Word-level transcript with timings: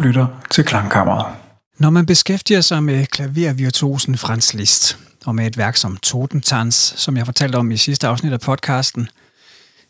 Du 0.00 0.04
lytter 0.04 0.26
til 0.50 0.64
Klangkammeret. 0.64 1.36
Når 1.78 1.90
man 1.90 2.06
beskæftiger 2.06 2.60
sig 2.60 2.82
med 2.82 3.06
klavervirtuosen 3.06 4.18
Franz 4.18 4.54
Liszt, 4.54 4.98
og 5.24 5.34
med 5.34 5.46
et 5.46 5.56
værk 5.56 5.76
som 5.76 5.96
Totentanz, 5.96 6.74
som 6.96 7.16
jeg 7.16 7.26
fortalte 7.26 7.56
om 7.56 7.70
i 7.70 7.76
sidste 7.76 8.06
afsnit 8.08 8.32
af 8.32 8.40
podcasten, 8.40 9.08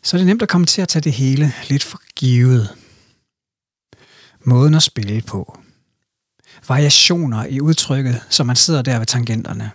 så 0.03 0.17
er 0.17 0.19
det 0.19 0.25
nemt 0.25 0.41
at 0.41 0.49
komme 0.49 0.67
til 0.67 0.81
at 0.81 0.87
tage 0.87 1.01
det 1.01 1.11
hele 1.11 1.53
lidt 1.69 1.83
for 1.83 2.01
givet. 2.15 2.75
Måden 4.43 4.73
at 4.73 4.83
spille 4.83 5.21
på. 5.21 5.59
Variationer 6.67 7.45
i 7.45 7.61
udtrykket, 7.61 8.21
så 8.29 8.43
man 8.43 8.55
sidder 8.55 8.81
der 8.81 8.97
ved 8.97 9.05
tangenterne. 9.05 9.71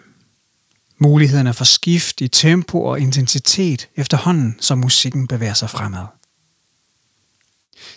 Mulighederne 0.99 1.55
for 1.55 1.65
skift 1.65 2.21
i 2.21 2.29
tempo 2.29 2.83
og 2.83 3.01
intensitet 3.01 3.89
efterhånden, 3.97 4.57
som 4.61 4.79
musikken 4.79 5.27
bevæger 5.27 5.55
sig 5.55 5.71
fremad. 5.71 6.07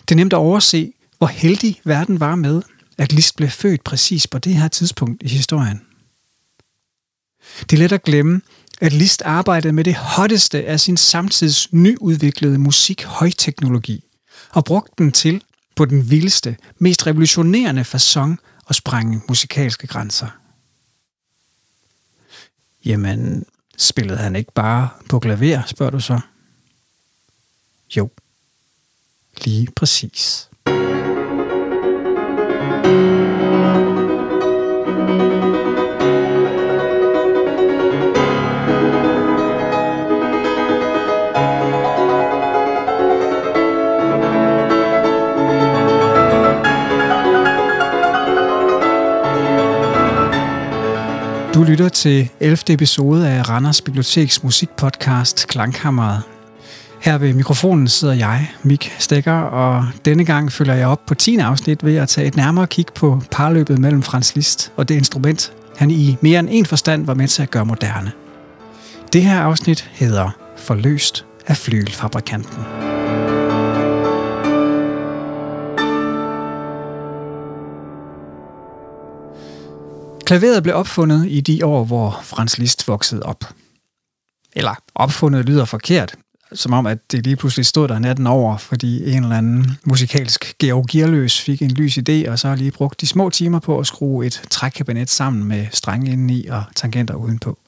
Det 0.00 0.10
er 0.10 0.16
nemt 0.16 0.32
at 0.32 0.36
overse, 0.36 0.92
hvor 1.20 1.26
heldig 1.26 1.80
verden 1.84 2.20
var 2.20 2.34
med, 2.34 2.62
at 2.98 3.12
Liszt 3.12 3.36
blev 3.36 3.48
født 3.48 3.84
præcis 3.84 4.26
på 4.26 4.38
det 4.38 4.54
her 4.54 4.68
tidspunkt 4.68 5.22
i 5.22 5.28
historien. 5.28 5.82
Det 7.60 7.72
er 7.72 7.76
let 7.76 7.92
at 7.92 8.02
glemme, 8.02 8.40
at 8.80 8.92
Liszt 8.92 9.22
arbejdede 9.22 9.72
med 9.72 9.84
det 9.84 9.94
hotteste 9.94 10.64
af 10.64 10.80
sin 10.80 10.96
samtids 10.96 11.72
nyudviklede 11.72 12.58
musik-højteknologi 12.58 14.04
og 14.50 14.64
brugte 14.64 14.92
den 14.98 15.12
til 15.12 15.44
på 15.76 15.84
den 15.84 16.10
vildeste, 16.10 16.56
mest 16.78 17.06
revolutionerende 17.06 17.82
façon 17.82 18.36
at 18.68 18.76
sprænge 18.76 19.20
musikalske 19.28 19.86
grænser. 19.86 20.28
Jamen, 22.84 23.44
spillede 23.76 24.18
han 24.18 24.36
ikke 24.36 24.52
bare 24.52 24.88
på 25.08 25.18
klaver, 25.18 25.62
spørger 25.66 25.90
du 25.90 26.00
så? 26.00 26.20
Jo, 27.96 28.10
lige 29.44 29.68
præcis. 29.76 30.50
Du 51.60 51.64
lytter 51.64 51.88
til 51.88 52.28
11. 52.40 52.58
episode 52.68 53.28
af 53.28 53.48
Randers 53.48 53.82
Biblioteks 53.82 54.42
musikpodcast 54.42 55.48
Klangkammeret. 55.48 56.22
Her 57.00 57.18
ved 57.18 57.34
mikrofonen 57.34 57.88
sidder 57.88 58.14
jeg, 58.14 58.50
Mik 58.62 58.92
Stikker, 58.98 59.32
og 59.32 59.86
denne 60.04 60.24
gang 60.24 60.52
følger 60.52 60.74
jeg 60.74 60.86
op 60.86 61.06
på 61.06 61.14
10. 61.14 61.36
afsnit 61.36 61.84
ved 61.84 61.96
at 61.96 62.08
tage 62.08 62.26
et 62.26 62.36
nærmere 62.36 62.66
kig 62.66 62.86
på 62.94 63.22
parløbet 63.30 63.78
mellem 63.78 64.02
Franz 64.02 64.34
Liszt 64.34 64.72
og 64.76 64.88
det 64.88 64.94
instrument, 64.94 65.52
han 65.76 65.90
i 65.90 66.16
mere 66.20 66.40
end 66.40 66.48
en 66.50 66.66
forstand 66.66 67.06
var 67.06 67.14
med 67.14 67.28
til 67.28 67.42
at 67.42 67.50
gøre 67.50 67.64
moderne. 67.64 68.12
Det 69.12 69.22
her 69.22 69.40
afsnit 69.40 69.90
hedder 69.92 70.30
Forløst 70.56 71.26
af 71.46 71.56
flygelfabrikanten. 71.56 72.89
Klaveret 80.30 80.62
blev 80.62 80.74
opfundet 80.74 81.26
i 81.28 81.40
de 81.40 81.66
år, 81.66 81.84
hvor 81.84 82.20
Franz 82.22 82.58
Liszt 82.58 82.88
voksede 82.88 83.22
op. 83.22 83.44
Eller 84.52 84.74
opfundet 84.94 85.44
lyder 85.44 85.64
forkert, 85.64 86.14
som 86.52 86.72
om 86.72 86.86
at 86.86 87.12
det 87.12 87.24
lige 87.24 87.36
pludselig 87.36 87.66
stod 87.66 87.88
der 87.88 87.98
natten 87.98 88.26
over, 88.26 88.56
fordi 88.56 89.12
en 89.12 89.22
eller 89.22 89.36
anden 89.36 89.78
musikalsk 89.84 90.54
Georg 90.58 90.86
Gearløs 90.86 91.40
fik 91.40 91.62
en 91.62 91.70
lys 91.70 91.98
idé, 91.98 92.30
og 92.30 92.38
så 92.38 92.48
har 92.48 92.56
lige 92.56 92.70
brugt 92.70 93.00
de 93.00 93.06
små 93.06 93.30
timer 93.30 93.58
på 93.58 93.78
at 93.78 93.86
skrue 93.86 94.26
et 94.26 94.42
trækkabinet 94.50 95.10
sammen 95.10 95.44
med 95.44 95.66
strenge 95.70 96.12
indeni 96.12 96.46
og 96.46 96.64
tangenter 96.76 97.14
udenpå. 97.14 97.58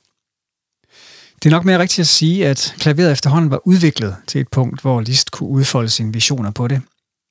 Det 1.43 1.47
er 1.47 1.51
nok 1.51 1.65
mere 1.65 1.79
rigtigt 1.79 2.01
at 2.01 2.09
sige, 2.09 2.47
at 2.47 2.75
klaveret 2.79 3.13
efterhånden 3.13 3.51
var 3.51 3.61
udviklet 3.65 4.17
til 4.27 4.41
et 4.41 4.49
punkt, 4.49 4.81
hvor 4.81 5.01
Liszt 5.01 5.31
kunne 5.31 5.49
udfolde 5.49 5.91
sine 5.91 6.13
visioner 6.13 6.51
på 6.51 6.69
det, 6.69 6.83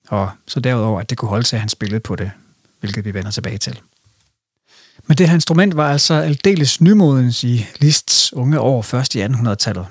og 0.07 0.29
så 0.47 0.59
derudover, 0.59 0.99
at 0.99 1.09
det 1.09 1.17
kunne 1.17 1.29
holde 1.29 1.45
sig, 1.45 1.57
at 1.57 1.61
han 1.61 1.69
spillede 1.69 1.99
på 1.99 2.15
det, 2.15 2.31
hvilket 2.79 3.05
vi 3.05 3.13
vender 3.13 3.31
tilbage 3.31 3.57
til. 3.57 3.79
Men 5.07 5.17
det 5.17 5.27
her 5.27 5.35
instrument 5.35 5.77
var 5.77 5.91
altså 5.91 6.13
aldeles 6.13 6.81
nymodens 6.81 7.43
i 7.43 7.65
Liszt's 7.83 8.29
unge 8.33 8.59
år 8.59 8.81
først 8.81 9.15
i 9.15 9.23
1800-tallet. 9.23 9.85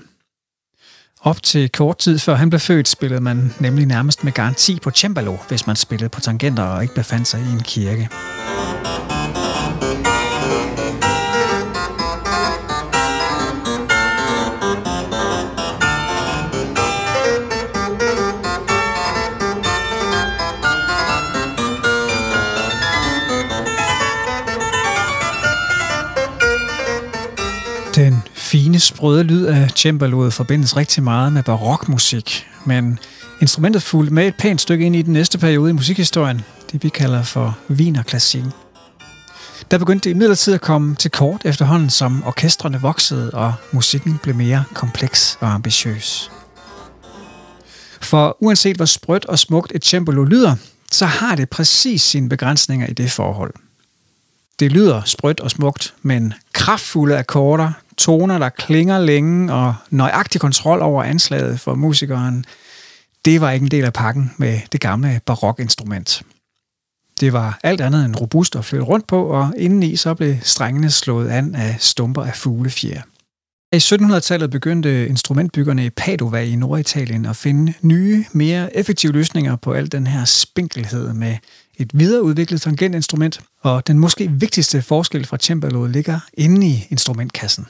Op 1.20 1.42
til 1.42 1.68
kort 1.68 1.98
tid 1.98 2.18
før 2.18 2.34
han 2.34 2.50
blev 2.50 2.60
født, 2.60 2.88
spillede 2.88 3.20
man 3.20 3.54
nemlig 3.60 3.86
nærmest 3.86 4.24
med 4.24 4.32
garanti 4.32 4.78
på 4.82 4.90
cembalo, 4.90 5.36
hvis 5.48 5.66
man 5.66 5.76
spillede 5.76 6.08
på 6.08 6.20
tangenter 6.20 6.62
og 6.62 6.82
ikke 6.82 6.94
befandt 6.94 7.28
sig 7.28 7.40
i 7.40 7.52
en 7.52 7.62
kirke. 7.62 8.08
Sprøde 28.80 29.22
lyd 29.22 29.44
af 29.44 29.70
cembaloet 29.76 30.32
forbindes 30.32 30.76
rigtig 30.76 31.02
meget 31.02 31.32
med 31.32 31.42
barokmusik, 31.42 32.46
men 32.64 32.98
instrumentet 33.40 33.82
fulgte 33.82 34.14
med 34.14 34.26
et 34.26 34.34
pænt 34.34 34.60
stykke 34.60 34.86
ind 34.86 34.96
i 34.96 35.02
den 35.02 35.12
næste 35.12 35.38
periode 35.38 35.70
i 35.70 35.72
musikhistorien, 35.72 36.44
det 36.72 36.82
vi 36.82 36.88
kalder 36.88 37.22
for 37.22 37.58
Wienerklassik. 37.70 38.44
Der 39.70 39.78
begyndte 39.78 40.08
det 40.08 40.14
imidlertid 40.14 40.54
at 40.54 40.60
komme 40.60 40.94
til 40.94 41.10
kort 41.10 41.40
efterhånden, 41.44 41.90
som 41.90 42.22
orkestrene 42.26 42.80
voksede, 42.80 43.30
og 43.30 43.54
musikken 43.72 44.18
blev 44.22 44.34
mere 44.34 44.64
kompleks 44.74 45.38
og 45.40 45.54
ambitiøs. 45.54 46.30
For 48.00 48.36
uanset 48.40 48.76
hvor 48.76 48.84
sprødt 48.84 49.24
og 49.24 49.38
smukt 49.38 49.72
et 49.74 49.84
cembalo 49.84 50.24
lyder, 50.24 50.56
så 50.92 51.06
har 51.06 51.36
det 51.36 51.50
præcis 51.50 52.02
sine 52.02 52.28
begrænsninger 52.28 52.86
i 52.86 52.92
det 52.92 53.10
forhold. 53.10 53.54
Det 54.60 54.72
lyder 54.72 55.02
sprødt 55.04 55.40
og 55.40 55.50
smukt, 55.50 55.94
men 56.02 56.34
kraftfulde 56.52 57.18
akkorder, 57.18 57.72
toner, 58.00 58.38
der 58.38 58.48
klinger 58.48 58.98
længe, 58.98 59.52
og 59.52 59.74
nøjagtig 59.90 60.40
kontrol 60.40 60.82
over 60.82 61.02
anslaget 61.02 61.60
for 61.60 61.74
musikeren, 61.74 62.44
det 63.24 63.40
var 63.40 63.50
ikke 63.50 63.64
en 63.64 63.70
del 63.70 63.84
af 63.84 63.92
pakken 63.92 64.32
med 64.36 64.60
det 64.72 64.80
gamle 64.80 65.20
barokinstrument. 65.26 66.22
Det 67.20 67.32
var 67.32 67.58
alt 67.62 67.80
andet 67.80 68.04
end 68.04 68.20
robust 68.20 68.56
at 68.56 68.64
flytte 68.64 68.86
rundt 68.86 69.06
på, 69.06 69.24
og 69.24 69.54
indeni 69.56 69.96
så 69.96 70.14
blev 70.14 70.36
strengene 70.42 70.90
slået 70.90 71.28
an 71.28 71.54
af 71.54 71.76
stumper 71.78 72.22
af 72.22 72.36
fuglefjer. 72.36 73.02
I 73.72 73.76
1700-tallet 73.76 74.50
begyndte 74.50 75.08
instrumentbyggerne 75.08 75.84
i 75.84 75.90
Padova 75.90 76.42
i 76.42 76.56
Norditalien 76.56 77.26
at 77.26 77.36
finde 77.36 77.72
nye, 77.82 78.24
mere 78.32 78.76
effektive 78.76 79.12
løsninger 79.12 79.56
på 79.56 79.72
al 79.72 79.92
den 79.92 80.06
her 80.06 80.24
spinkelhed 80.24 81.12
med 81.12 81.36
et 81.76 81.90
videreudviklet 81.94 82.60
tangentinstrument, 82.60 83.40
og 83.62 83.86
den 83.86 83.98
måske 83.98 84.30
vigtigste 84.30 84.82
forskel 84.82 85.26
fra 85.26 85.36
cembaloet 85.36 85.90
ligger 85.90 86.20
inde 86.34 86.66
i 86.66 86.86
instrumentkassen. 86.90 87.66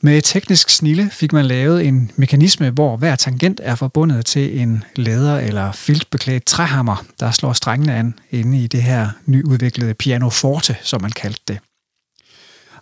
Med 0.00 0.22
teknisk 0.22 0.70
snille 0.70 1.10
fik 1.10 1.32
man 1.32 1.44
lavet 1.44 1.86
en 1.86 2.10
mekanisme, 2.16 2.70
hvor 2.70 2.96
hver 2.96 3.16
tangent 3.16 3.60
er 3.64 3.74
forbundet 3.74 4.26
til 4.26 4.60
en 4.60 4.84
læder- 4.96 5.38
eller 5.38 5.72
filtbeklædt 5.72 6.46
træhammer, 6.46 7.04
der 7.20 7.30
slår 7.30 7.52
strengene 7.52 7.94
an 7.94 8.14
inde 8.30 8.58
i 8.58 8.66
det 8.66 8.82
her 8.82 9.10
nyudviklede 9.26 9.94
pianoforte, 9.94 10.76
som 10.82 11.02
man 11.02 11.10
kaldte 11.10 11.42
det. 11.48 11.58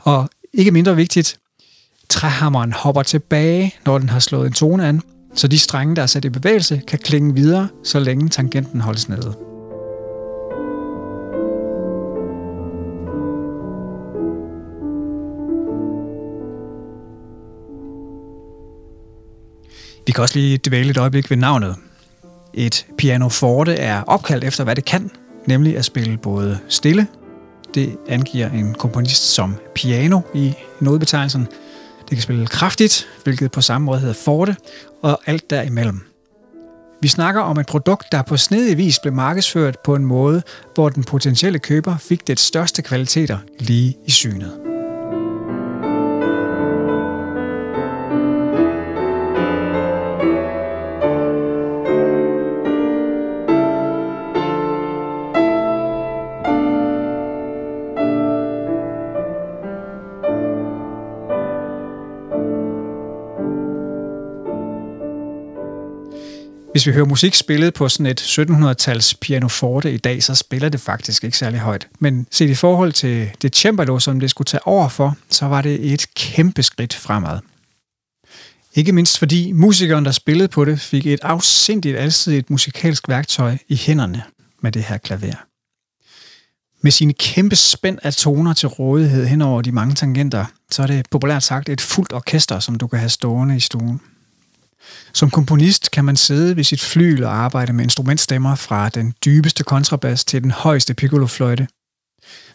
Og 0.00 0.28
ikke 0.53 0.71
mindre 0.71 0.97
vigtigt, 0.97 1.38
træhammeren 2.09 2.72
hopper 2.72 3.03
tilbage, 3.03 3.75
når 3.87 3.99
den 3.99 4.09
har 4.09 4.21
slået 4.21 4.47
en 4.47 4.53
tone 4.53 4.88
an, 4.88 5.03
så 5.34 5.49
de 5.49 5.59
strenge, 5.59 5.96
der 5.96 6.02
er 6.02 6.06
sat 6.06 6.25
i 6.25 6.29
bevægelse, 6.29 6.82
kan 6.88 6.99
klinge 6.99 7.35
videre, 7.35 7.69
så 7.85 8.00
længe 8.00 8.29
tangenten 8.29 8.81
holdes 8.81 9.08
nede. 9.08 9.56
Vi 20.06 20.12
kan 20.12 20.23
også 20.23 20.38
lige 20.38 20.58
dvæle 20.58 20.91
et 20.91 20.97
øjeblik 20.97 21.31
ved 21.31 21.37
navnet. 21.37 21.76
Et 22.55 22.87
pianoforte 22.99 23.75
er 23.75 24.03
opkaldt 24.03 24.44
efter, 24.44 24.64
hvad 24.64 24.76
det 24.76 24.85
kan, 24.85 25.11
nemlig 25.47 25.76
at 25.76 25.85
spille 25.85 26.17
både 26.17 26.58
stille, 26.69 27.06
det 27.75 27.97
angiver 28.08 28.50
en 28.50 28.75
komponist 28.75 29.23
som 29.23 29.56
piano 29.75 30.20
i 30.35 30.55
nodebetegnelsen. 30.81 31.47
Det 31.99 32.11
kan 32.11 32.20
spille 32.20 32.47
kraftigt, 32.47 33.06
hvilket 33.25 33.53
på 33.53 33.61
samme 33.61 33.85
måde 33.85 34.00
hedder 34.00 34.14
forte, 34.14 34.56
og 35.03 35.20
alt 35.26 35.50
derimellem. 35.50 36.00
Vi 37.02 37.09
snakker 37.09 37.41
om 37.41 37.59
et 37.59 37.67
produkt, 37.67 38.12
der 38.12 38.23
på 38.23 38.37
snedig 38.37 38.76
vis 38.76 38.99
blev 38.99 39.14
markedsført 39.14 39.79
på 39.85 39.94
en 39.94 40.05
måde, 40.05 40.43
hvor 40.75 40.88
den 40.88 41.05
potentielle 41.05 41.59
køber 41.59 41.97
fik 41.97 42.26
det 42.26 42.41
største 42.41 42.82
kvaliteter 42.82 43.38
lige 43.59 43.97
i 44.06 44.11
synet. 44.11 44.65
Hvis 66.76 66.87
vi 66.87 66.93
hører 66.93 67.06
musik 67.06 67.34
spillet 67.34 67.75
på 67.75 67.88
sådan 67.88 68.06
et 68.06 68.20
1700-tals 68.20 69.14
pianoforte 69.20 69.93
i 69.93 69.96
dag, 69.96 70.23
så 70.23 70.34
spiller 70.34 70.69
det 70.69 70.81
faktisk 70.81 71.25
ikke 71.25 71.38
særlig 71.38 71.61
højt. 71.61 71.88
Men 71.99 72.26
set 72.31 72.50
i 72.50 72.55
forhold 72.55 72.93
til 72.93 73.31
det 73.43 73.56
cembalo, 73.56 73.99
som 73.99 74.20
det 74.20 74.31
skulle 74.31 74.46
tage 74.46 74.67
over 74.67 74.88
for, 74.88 75.17
så 75.31 75.46
var 75.46 75.62
det 75.62 75.93
et 75.93 76.06
kæmpe 76.14 76.62
skridt 76.62 76.94
fremad. 76.94 77.38
Ikke 78.75 78.93
mindst 78.93 79.19
fordi 79.19 79.52
musikeren, 79.52 80.05
der 80.05 80.11
spillede 80.11 80.49
på 80.49 80.64
det, 80.64 80.81
fik 80.81 81.06
et 81.06 81.20
afsindigt 81.23 81.96
alsidigt 81.96 82.50
musikalsk 82.50 83.08
værktøj 83.08 83.56
i 83.69 83.76
hænderne 83.76 84.23
med 84.62 84.73
det 84.73 84.82
her 84.82 84.99
klaver. 84.99 85.44
Med 86.82 86.90
sine 86.90 87.12
kæmpe 87.12 87.56
spænd 87.56 87.99
af 88.02 88.14
toner 88.14 88.52
til 88.52 88.69
rådighed 88.69 89.26
hen 89.26 89.43
over 89.43 89.62
de 89.62 89.73
mange 89.73 89.94
tangenter, 89.94 90.44
så 90.70 90.82
er 90.82 90.87
det 90.87 91.06
populært 91.11 91.43
sagt 91.43 91.69
et 91.69 91.81
fuldt 91.81 92.12
orkester, 92.12 92.61
som 92.61 92.75
du 92.75 92.87
kan 92.87 92.99
have 92.99 93.11
stående 93.11 93.56
i 93.56 93.61
stuen. 93.61 94.00
Som 95.12 95.31
komponist 95.31 95.91
kan 95.91 96.05
man 96.05 96.17
sidde 96.17 96.56
ved 96.56 96.65
sit 96.65 96.81
flyl 96.81 97.25
og 97.25 97.35
arbejde 97.35 97.73
med 97.73 97.85
instrumentstemmer 97.85 98.55
fra 98.55 98.88
den 98.88 99.15
dybeste 99.25 99.65
kontrabas 99.65 100.25
til 100.25 100.43
den 100.43 100.50
højeste 100.50 100.94
piccolofløjte. 100.94 101.69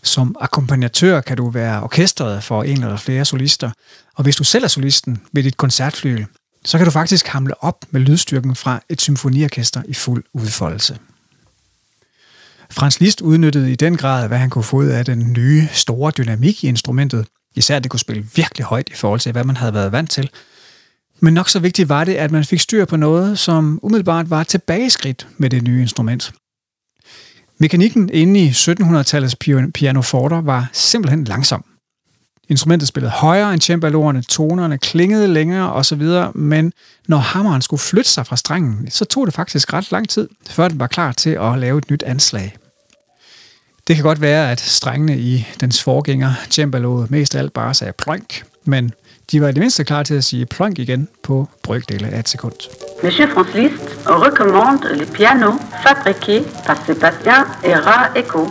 Som 0.04 0.36
akkompagnatør 0.40 1.22
kan 1.22 1.38
du 1.38 1.50
være 1.50 1.84
orkestret 1.84 2.44
for 2.44 2.64
en 2.64 2.84
eller 2.84 2.98
flere 2.98 3.26
solister, 3.26 3.72
og 4.16 4.24
hvis 4.24 4.36
du 4.36 4.44
selv 4.44 4.64
er 4.64 4.68
solisten 4.68 5.22
ved 5.34 5.44
dit 5.44 5.58
koncertflyl, 5.58 6.26
så 6.66 6.78
kan 6.78 6.86
du 6.86 6.92
faktisk 6.92 7.28
hamle 7.28 7.64
op 7.64 7.86
med 7.92 8.02
lydstyrken 8.02 8.56
fra 8.56 8.82
et 8.90 9.02
symfoniorkester 9.02 9.82
i 9.88 9.94
fuld 9.94 10.24
udfoldelse. 10.34 10.98
Frans 12.72 13.00
Liszt 13.00 13.22
udnyttede 13.22 13.72
i 13.72 13.76
den 13.76 13.98
grad, 13.98 14.28
hvad 14.28 14.38
han 14.38 14.50
kunne 14.50 14.64
få 14.64 14.78
ud 14.78 14.86
af 14.86 15.06
den 15.06 15.34
nye 15.34 15.68
store 15.72 16.12
dynamik 16.18 16.64
i 16.64 16.68
instrumentet. 16.68 17.28
Især 17.56 17.76
at 17.76 17.84
det 17.84 17.92
kunne 17.92 18.00
spille 18.00 18.28
virkelig 18.36 18.66
højt 18.66 18.90
i 18.90 18.96
forhold 18.96 19.20
til, 19.20 19.32
hvad 19.32 19.44
man 19.44 19.58
havde 19.58 19.74
været 19.74 19.92
vant 19.92 20.12
til. 20.12 20.30
Men 21.22 21.34
nok 21.34 21.50
så 21.50 21.60
vigtigt 21.60 21.90
var 21.90 22.04
det, 22.04 22.14
at 22.14 22.32
man 22.32 22.46
fik 22.46 22.60
styr 22.60 22.86
på 22.86 22.98
noget, 22.98 23.40
som 23.40 23.80
umiddelbart 23.84 24.30
var 24.30 24.44
tilbageskridt 24.44 25.28
med 25.38 25.50
det 25.50 25.64
nye 25.64 25.82
instrument. 25.82 26.32
Mekanikken 27.58 28.10
inde 28.14 28.40
i 28.40 28.50
1700-tallets 28.50 29.36
pianoforter 29.74 30.42
var 30.42 30.70
simpelthen 30.74 31.24
langsom. 31.24 31.66
Instrumentet 32.50 32.88
spillede 32.88 33.12
højere 33.12 33.54
end 33.54 33.62
cembaloerne, 33.62 34.22
tonerne 34.22 34.78
klingede 34.78 35.28
længere 35.28 35.74
osv., 35.74 36.02
men 36.36 36.74
når 37.08 37.18
hammeren 37.18 37.62
skulle 37.62 37.80
flytte 37.80 38.10
sig 38.10 38.26
fra 38.26 38.38
strengen, 38.38 38.92
så 38.92 39.06
tog 39.06 39.28
det 39.28 39.34
faktisk 39.34 39.74
ret 39.74 39.92
lang 39.92 40.10
tid, 40.10 40.30
før 40.50 40.68
den 40.68 40.80
var 40.80 40.88
klar 40.88 41.12
til 41.12 41.30
at 41.30 41.60
lave 41.60 41.78
et 41.78 41.92
nyt 41.92 42.04
anslag. 42.04 42.56
Det 43.88 43.96
kan 43.96 44.04
godt 44.04 44.22
være, 44.22 44.52
at 44.52 44.60
strengene 44.60 45.20
i 45.20 45.48
dens 45.60 45.84
forgænger, 45.84 46.34
cembaloet, 46.50 47.12
mest 47.12 47.36
af 47.36 47.40
alt 47.40 47.54
bare 47.54 47.74
sagde 47.74 47.94
plønk, 47.94 48.44
men 48.66 48.92
de 49.32 49.42
var 49.42 49.48
i 49.48 49.52
det 49.52 49.60
mindste 49.60 49.84
klar 49.84 50.04
til 50.04 50.14
at 50.14 50.24
sige 50.24 50.46
plonk 50.46 50.80
igen 50.80 51.08
på 51.24 51.48
brygdele 51.64 52.08
af 52.08 52.20
et 52.20 52.30
sekund. 52.30 52.54
Monsieur 53.04 53.34
Franz 53.34 53.54
Liszt 53.56 54.08
recommande 54.08 54.98
le 54.98 55.06
piano 55.06 55.52
fabriqué 55.84 56.38
par 56.66 56.78
Sébastien 56.86 57.44
Era 57.64 58.12
Eco. 58.16 58.42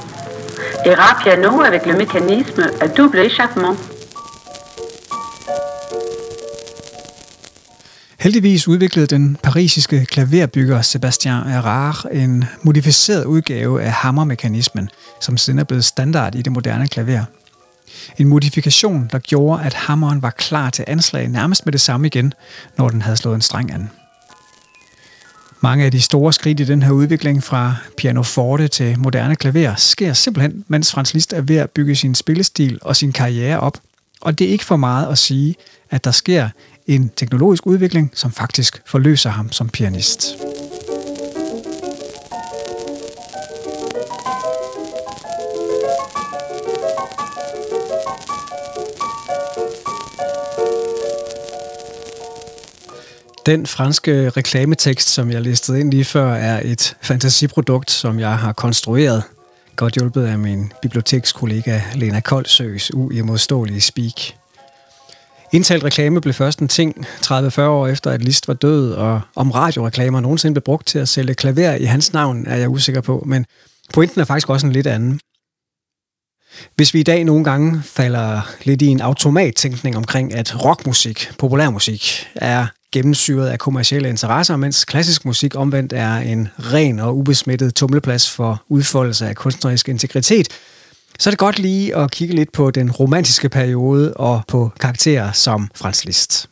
Era 0.87 1.23
piano 1.23 1.61
avec 1.61 1.87
le 1.87 1.95
mécanisme 2.03 2.63
à 2.81 2.87
double 2.97 3.19
échappement. 3.19 3.77
Heldigvis 8.21 8.69
udviklede 8.69 9.07
den 9.07 9.37
parisiske 9.43 10.07
klaverbygger 10.07 10.83
Sébastien 10.83 11.49
Erard 11.49 12.07
en 12.13 12.45
modificeret 12.63 13.25
udgave 13.25 13.83
af 13.83 13.93
hammermekanismen, 13.93 14.89
som 15.21 15.37
siden 15.37 15.59
er 15.59 15.65
blevet 15.65 15.85
standard 15.85 16.35
i 16.35 16.43
det 16.43 16.53
moderne 16.53 16.89
klaver. 16.89 17.25
En 18.19 18.29
modifikation, 18.29 19.09
der 19.13 19.19
gjorde, 19.19 19.63
at 19.65 19.75
hammeren 19.75 20.23
var 20.23 20.31
klar 20.31 20.71
til 20.71 20.85
anslag 20.89 21.29
nærmest 21.29 21.67
med 21.67 21.73
det 21.73 21.81
samme 21.81 22.07
igen, 22.07 22.35
når 22.79 22.89
den 22.89 23.03
havde 23.03 23.17
slået 23.17 23.35
en 23.35 23.41
streng 23.41 23.73
an. 23.73 23.91
Mange 25.63 25.85
af 25.85 25.91
de 25.91 26.01
store 26.01 26.33
skridt 26.33 26.61
i 26.61 26.65
den 26.65 26.83
her 26.83 26.91
udvikling 26.91 27.45
fra 27.45 27.77
pianoforte 27.97 28.69
til 28.69 28.99
moderne 28.99 29.37
klaver 29.37 29.75
sker 29.75 30.13
simpelthen, 30.13 30.65
mens 30.69 30.93
Frans 30.93 31.15
Liszt 31.15 31.33
er 31.33 31.41
ved 31.41 31.57
at 31.57 31.71
bygge 31.71 31.97
sin 31.97 32.15
spillestil 32.15 32.79
og 32.83 32.97
sin 32.97 33.13
karriere 33.13 33.61
op. 33.61 33.79
Og 34.21 34.39
det 34.39 34.47
er 34.47 34.51
ikke 34.51 34.65
for 34.65 34.77
meget 34.77 35.07
at 35.07 35.19
sige, 35.19 35.55
at 35.91 36.05
der 36.05 36.11
sker 36.11 36.49
en 36.87 37.11
teknologisk 37.17 37.67
udvikling, 37.67 38.11
som 38.15 38.33
faktisk 38.33 38.83
forløser 38.87 39.31
ham 39.31 39.53
som 39.53 39.69
pianist. 39.69 40.37
Den 53.47 53.67
franske 53.67 54.29
reklametekst, 54.29 55.09
som 55.09 55.31
jeg 55.31 55.43
listede 55.43 55.81
ind 55.81 55.91
lige 55.91 56.05
før, 56.05 56.33
er 56.35 56.61
et 56.65 56.97
fantasiprodukt, 57.03 57.91
som 57.91 58.19
jeg 58.19 58.39
har 58.39 58.53
konstrueret, 58.53 59.23
godt 59.77 59.95
hjulpet 59.95 60.27
af 60.27 60.39
min 60.39 60.73
bibliotekskollega 60.83 61.81
Lena 61.95 62.21
Koldsøs 62.21 62.95
uimodståelige 62.95 63.81
speak. 63.81 64.13
Indtalt 65.53 65.85
reklame 65.85 66.21
blev 66.21 66.35
først 66.35 66.59
en 66.59 66.69
ting 66.69 67.07
30-40 67.07 67.61
år 67.61 67.87
efter, 67.87 68.11
at 68.11 68.25
List 68.25 68.49
var 68.49 68.55
død, 68.55 68.93
og 68.93 69.21
om 69.37 69.51
radioreklamer 69.51 70.21
nogensinde 70.21 70.55
blev 70.55 70.63
brugt 70.63 70.87
til 70.87 70.99
at 70.99 71.09
sælge 71.09 71.35
klaver 71.35 71.75
i 71.75 71.85
hans 71.85 72.13
navn, 72.13 72.47
er 72.47 72.57
jeg 72.57 72.69
usikker 72.69 73.01
på, 73.01 73.23
men 73.27 73.47
pointen 73.95 74.21
er 74.21 74.25
faktisk 74.25 74.49
også 74.49 74.67
en 74.67 74.73
lidt 74.73 74.87
anden. 74.87 75.21
Hvis 76.77 76.95
vi 76.95 77.01
i 77.01 77.03
dag 77.03 77.25
nogle 77.25 77.45
gange 77.45 77.83
falder 77.83 78.41
lidt 78.65 78.83
i 78.83 78.87
en 78.87 79.01
automattænkning 79.01 79.97
omkring, 79.97 80.35
at 80.35 80.65
rockmusik, 80.65 81.31
populærmusik, 81.39 82.29
er 82.35 82.67
gennemsyret 82.93 83.49
af 83.49 83.59
kommersielle 83.59 84.09
interesser, 84.09 84.57
mens 84.57 84.85
klassisk 84.85 85.25
musik 85.25 85.55
omvendt 85.55 85.93
er 85.93 86.17
en 86.17 86.49
ren 86.59 86.99
og 86.99 87.17
ubesmittet 87.17 87.75
tumleplads 87.75 88.31
for 88.31 88.63
udfoldelse 88.69 89.29
af 89.29 89.37
kunstnerisk 89.37 89.89
integritet, 89.89 90.49
så 91.19 91.31
er 91.31 91.33
det 91.33 91.39
godt 91.39 91.59
lige 91.59 91.97
at 91.97 92.11
kigge 92.11 92.35
lidt 92.35 92.53
på 92.53 92.71
den 92.71 92.91
romantiske 92.91 93.49
periode 93.49 94.15
og 94.15 94.43
på 94.49 94.73
karakterer 94.81 95.33
som 95.33 95.71
Franz 95.75 96.05
Liszt. 96.05 96.49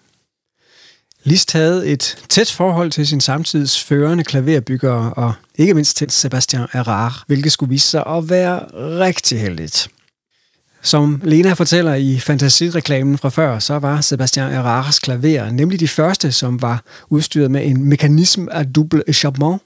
Liszt 1.25 1.52
havde 1.52 1.87
et 1.87 2.25
tæt 2.29 2.50
forhold 2.50 2.91
til 2.91 3.06
sin 3.06 3.20
samtids 3.20 3.84
førende 3.84 4.24
klaverbyggere 4.24 5.13
og 5.13 5.32
ikke 5.55 5.74
mindst 5.74 5.96
til 5.96 6.10
Sebastian 6.10 6.67
Erard, 6.72 7.22
hvilket 7.27 7.53
skulle 7.53 7.70
vise 7.70 7.89
sig 7.89 8.06
at 8.06 8.31
være 8.31 8.60
rigtig 8.74 9.41
heldigt. 9.41 9.89
Som 10.89 11.23
Lena 11.25 11.53
fortæller 11.53 11.95
i 11.95 12.19
fantasireklamen 12.19 13.19
fra 13.19 13.29
før, 13.29 13.59
så 13.59 13.79
var 13.79 14.01
Sebastian 14.01 14.53
Erards 14.53 14.99
klaver 14.99 15.51
nemlig 15.51 15.81
de 15.81 15.89
første, 15.89 16.33
som 16.33 16.63
var 16.63 16.83
udstyret 17.09 17.51
med 17.51 17.67
en 17.67 17.85
mekanisme 17.85 18.53
af 18.53 18.67
double 18.67 19.03
échappement, 19.11 19.59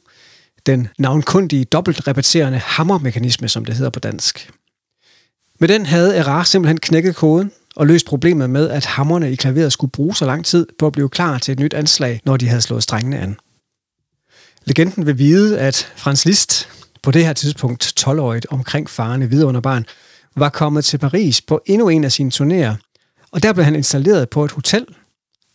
den 0.67 0.89
navnkundige 0.99 1.65
dobbelt 1.65 2.09
repeterende 2.09 2.59
hammermekanisme, 2.59 3.49
som 3.49 3.65
det 3.65 3.75
hedder 3.75 3.91
på 3.91 4.01
dansk. 4.01 4.51
Med 5.61 5.69
den 5.69 5.87
havde 5.87 6.17
Erard 6.17 6.45
simpelthen 6.45 6.79
knækket 6.79 7.17
koden 7.17 7.53
og 7.77 7.87
løst 7.87 8.07
problemet 8.07 8.51
med, 8.51 8.71
at 8.71 8.85
hammerne 8.85 9.33
i 9.33 9.35
klaveret 9.35 9.73
skulle 9.73 9.91
bruge 9.91 10.15
så 10.15 10.27
lang 10.27 10.45
tid 10.45 10.67
på 10.79 10.87
at 10.87 10.93
blive 10.93 11.09
klar 11.09 11.39
til 11.39 11.53
et 11.53 11.61
nyt 11.61 11.75
anslag, 11.75 12.21
når 12.25 12.37
de 12.37 12.49
havde 12.49 12.63
slået 12.63 12.83
strengene 12.83 13.19
an. 13.19 13.37
Legenden 14.65 15.07
vil 15.07 15.19
vide, 15.19 15.59
at 15.59 15.93
Franz 15.97 16.25
Liszt, 16.25 16.69
på 17.03 17.11
det 17.11 17.25
her 17.25 17.33
tidspunkt 17.33 18.01
12-årigt 18.01 18.45
omkring 18.51 18.91
farende 18.91 19.29
vidunderbarn, 19.31 19.87
var 20.37 20.49
kommet 20.49 20.85
til 20.85 20.99
Paris 20.99 21.41
på 21.41 21.63
endnu 21.67 21.89
en 21.89 22.05
af 22.05 22.13
sine 22.13 22.33
turnéer, 22.35 22.75
og 23.33 23.43
der 23.43 23.53
blev 23.53 23.65
han 23.65 23.77
installeret 23.77 24.31
på 24.31 24.45
et 24.45 24.51
hotel, 24.51 24.87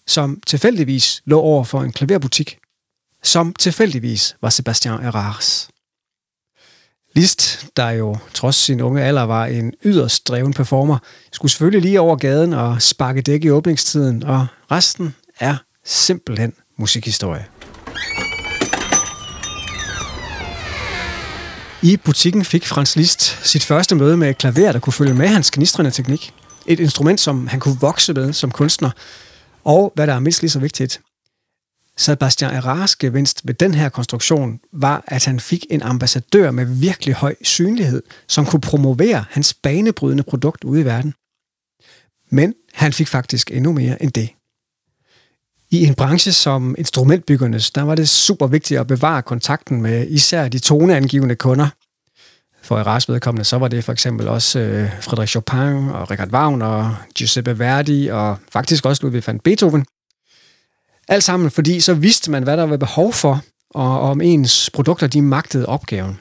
som 0.08 0.42
tilfældigvis 0.48 1.22
lå 1.26 1.40
over 1.40 1.64
for 1.64 1.82
en 1.82 1.92
klaverbutik, 1.92 2.58
som 3.24 3.54
tilfældigvis 3.60 4.36
var 4.42 4.50
Sebastian 4.50 4.94
Erards. 4.94 5.70
Liszt, 7.16 7.68
der 7.78 7.90
jo 7.90 8.18
trods 8.34 8.56
sin 8.56 8.82
unge 8.82 9.04
alder 9.04 9.24
var 9.24 9.46
en 9.46 9.74
yderst 9.86 10.28
dreven 10.28 10.54
performer, 10.54 10.98
skulle 11.32 11.52
selvfølgelig 11.52 11.82
lige 11.82 12.00
over 12.00 12.16
gaden 12.16 12.54
og 12.54 12.82
sparke 12.82 13.22
dæk 13.22 13.44
i 13.44 13.50
åbningstiden, 13.50 14.24
og 14.24 14.48
resten 14.72 15.16
er 15.40 15.56
simpelthen 15.86 16.54
musikhistorie. 16.78 17.46
I 21.88 21.98
butikken 21.98 22.46
fik 22.46 22.66
Frans 22.66 22.96
Liszt 22.96 23.48
sit 23.48 23.64
første 23.64 23.96
møde 23.96 24.18
med 24.18 24.30
et 24.30 24.38
klaver, 24.38 24.72
der 24.72 24.80
kunne 24.80 24.94
følge 24.94 25.14
med 25.14 25.28
hans 25.28 25.52
gnistrende 25.52 25.92
teknik. 25.92 26.34
Et 26.66 26.80
instrument, 26.80 27.20
som 27.20 27.48
han 27.48 27.60
kunne 27.60 27.80
vokse 27.80 28.14
med 28.14 28.34
som 28.34 28.52
kunstner. 28.52 28.90
Og, 29.64 29.92
hvad 29.96 30.08
der 30.08 30.14
er 30.14 30.20
mindst 30.20 30.42
lige 30.42 30.50
så 30.50 30.60
vigtigt, 30.60 31.02
Sebastian 31.98 32.54
Erars 32.54 32.96
gevinst 32.96 33.46
med 33.46 33.54
den 33.54 33.74
her 33.74 33.90
konstruktion 33.90 34.60
var, 34.74 35.04
at 35.08 35.26
han 35.26 35.40
fik 35.40 35.66
en 35.70 35.82
ambassadør 35.82 36.52
med 36.52 36.66
virkelig 36.66 37.16
høj 37.16 37.36
synlighed, 37.42 38.04
som 38.28 38.46
kunne 38.46 38.62
promovere 38.62 39.26
hans 39.30 39.54
banebrydende 39.54 40.24
produkt 40.24 40.64
ude 40.64 40.82
i 40.82 40.86
verden. 40.86 41.14
Men 42.30 42.54
han 42.74 42.94
fik 42.94 43.08
faktisk 43.08 43.52
endnu 43.52 43.72
mere 43.72 44.04
end 44.04 44.12
det. 44.12 44.30
I 45.72 45.86
en 45.86 45.96
branche 45.96 46.32
som 46.32 46.76
instrumentbyggernes, 46.78 47.72
der 47.72 47.82
var 47.82 47.96
det 47.96 48.10
super 48.10 48.48
vigtigt 48.48 48.80
at 48.80 48.88
bevare 48.88 49.22
kontakten 49.22 49.82
med 49.82 50.08
især 50.10 50.48
de 50.48 50.60
toneangivende 50.60 51.36
kunder. 51.36 51.68
For 52.64 52.78
Eras 52.80 53.10
vedkommende, 53.10 53.46
så 53.46 53.58
var 53.58 53.68
det 53.68 53.84
for 53.84 53.92
eksempel 53.92 54.28
også 54.28 54.60
øh, 54.60 54.90
Frederik 55.02 55.30
Chopin 55.30 55.90
og 55.90 56.12
Richard 56.12 56.30
Wagner 56.30 57.04
Giuseppe 57.16 57.60
Verdi 57.60 58.08
og 58.08 58.38
faktisk 58.52 58.86
også 58.86 59.04
Ludwig 59.04 59.28
van 59.28 59.40
Beethoven. 59.40 59.86
Alt 61.08 61.24
sammen, 61.24 61.52
fordi 61.52 61.80
så 61.80 61.94
vidste 61.94 62.32
man, 62.32 62.44
hvad 62.44 62.58
der 62.58 62.64
var 62.64 62.78
behov 62.78 63.14
for, 63.14 63.42
og 63.70 64.00
om 64.02 64.22
ens 64.22 64.70
produkter 64.74 65.08
de 65.08 65.22
magtede 65.22 65.66
opgaven. 65.66 66.20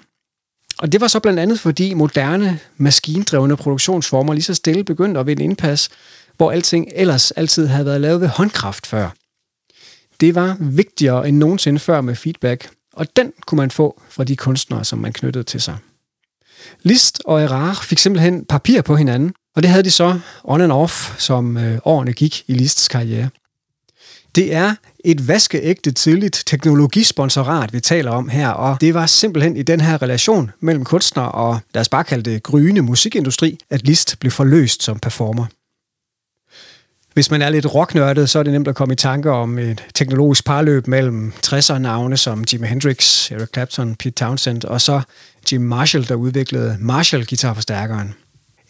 Og 0.79 0.93
det 0.93 1.01
var 1.01 1.09
så 1.09 1.21
blandt 1.21 1.41
andet, 1.41 1.61
fordi 1.61 1.95
moderne, 1.95 2.59
maskindrevne 2.77 3.57
produktionsformer 3.57 4.33
lige 4.33 4.43
så 4.43 4.55
stille 4.55 4.85
begyndte 4.85 5.21
at 5.21 5.27
vinde 5.27 5.45
indpas, 5.45 5.89
hvor 6.37 6.51
alting 6.53 6.89
ellers 6.95 7.31
altid 7.31 7.67
havde 7.67 7.87
været 7.87 8.01
lavet 8.01 8.21
ved 8.21 8.29
håndkraft 8.29 8.87
før. 8.87 9.11
Det 10.21 10.35
var 10.35 10.57
vigtigere 10.61 11.29
end 11.29 11.37
nogensinde 11.37 11.79
før 11.79 12.01
med 12.01 12.15
feedback, 12.15 12.69
og 12.93 13.07
den 13.17 13.33
kunne 13.47 13.57
man 13.57 13.71
få 13.71 14.03
fra 14.11 14.25
de 14.25 14.37
kunstnere, 14.37 14.85
som 14.85 14.99
man 14.99 15.13
knyttede 15.13 15.45
til 15.45 15.61
sig. 15.61 15.77
List 16.83 17.23
og 17.25 17.43
Erard 17.43 17.85
fik 17.85 17.99
simpelthen 17.99 18.45
papir 18.45 18.83
på 18.83 18.97
hinanden, 18.97 19.33
og 19.57 19.63
det 19.63 19.71
havde 19.71 19.83
de 19.83 19.91
så 19.91 20.21
on 20.45 20.61
and 20.61 20.73
off, 20.73 21.21
som 21.21 21.57
øh, 21.57 21.79
årene 21.85 22.13
gik 22.13 22.45
i 22.47 22.55
Lists 22.55 22.89
karriere. 22.89 23.29
Det 24.35 24.55
er 24.55 24.75
et 25.05 25.29
vaskeægte 25.29 25.93
tidligt 25.93 26.43
teknologisponsorat, 26.47 27.73
vi 27.73 27.81
taler 27.81 28.11
om 28.11 28.29
her, 28.29 28.49
og 28.49 28.81
det 28.81 28.95
var 28.95 29.07
simpelthen 29.07 29.57
i 29.57 29.63
den 29.63 29.81
her 29.81 30.03
relation 30.03 30.51
mellem 30.61 30.85
kunstner 30.85 31.23
og, 31.23 31.61
lad 31.75 31.81
os 31.81 31.89
bare 31.89 32.05
kalde 32.05 32.31
det, 32.31 32.43
gryende 32.43 32.83
musikindustri, 32.83 33.59
at 33.71 33.87
List 33.87 34.17
blev 34.21 34.31
forløst 34.31 34.83
som 34.83 34.99
performer. 34.99 35.47
Hvis 37.17 37.31
man 37.31 37.43
er 37.43 37.51
lidt 37.51 37.75
rocknørdet, 37.75 38.31
så 38.31 38.39
er 38.39 38.43
det 38.43 38.53
nemt 38.53 38.69
at 38.69 38.75
komme 38.75 38.93
i 38.93 38.97
tanke 38.97 39.31
om 39.31 39.59
et 39.59 39.85
teknologisk 39.95 40.45
parløb 40.45 40.87
mellem 40.87 41.33
60'er 41.47 41.79
navne 41.79 42.17
som 42.17 42.45
Jimi 42.53 42.67
Hendrix, 42.67 43.31
Eric 43.31 43.49
Clapton, 43.55 43.95
Pete 43.95 44.11
Townsend 44.11 44.65
og 44.65 44.81
så 44.81 45.01
Jim 45.53 45.61
Marshall, 45.61 46.09
der 46.09 46.15
udviklede 46.15 46.77
Marshall-guitarforstærkeren. 46.81 48.15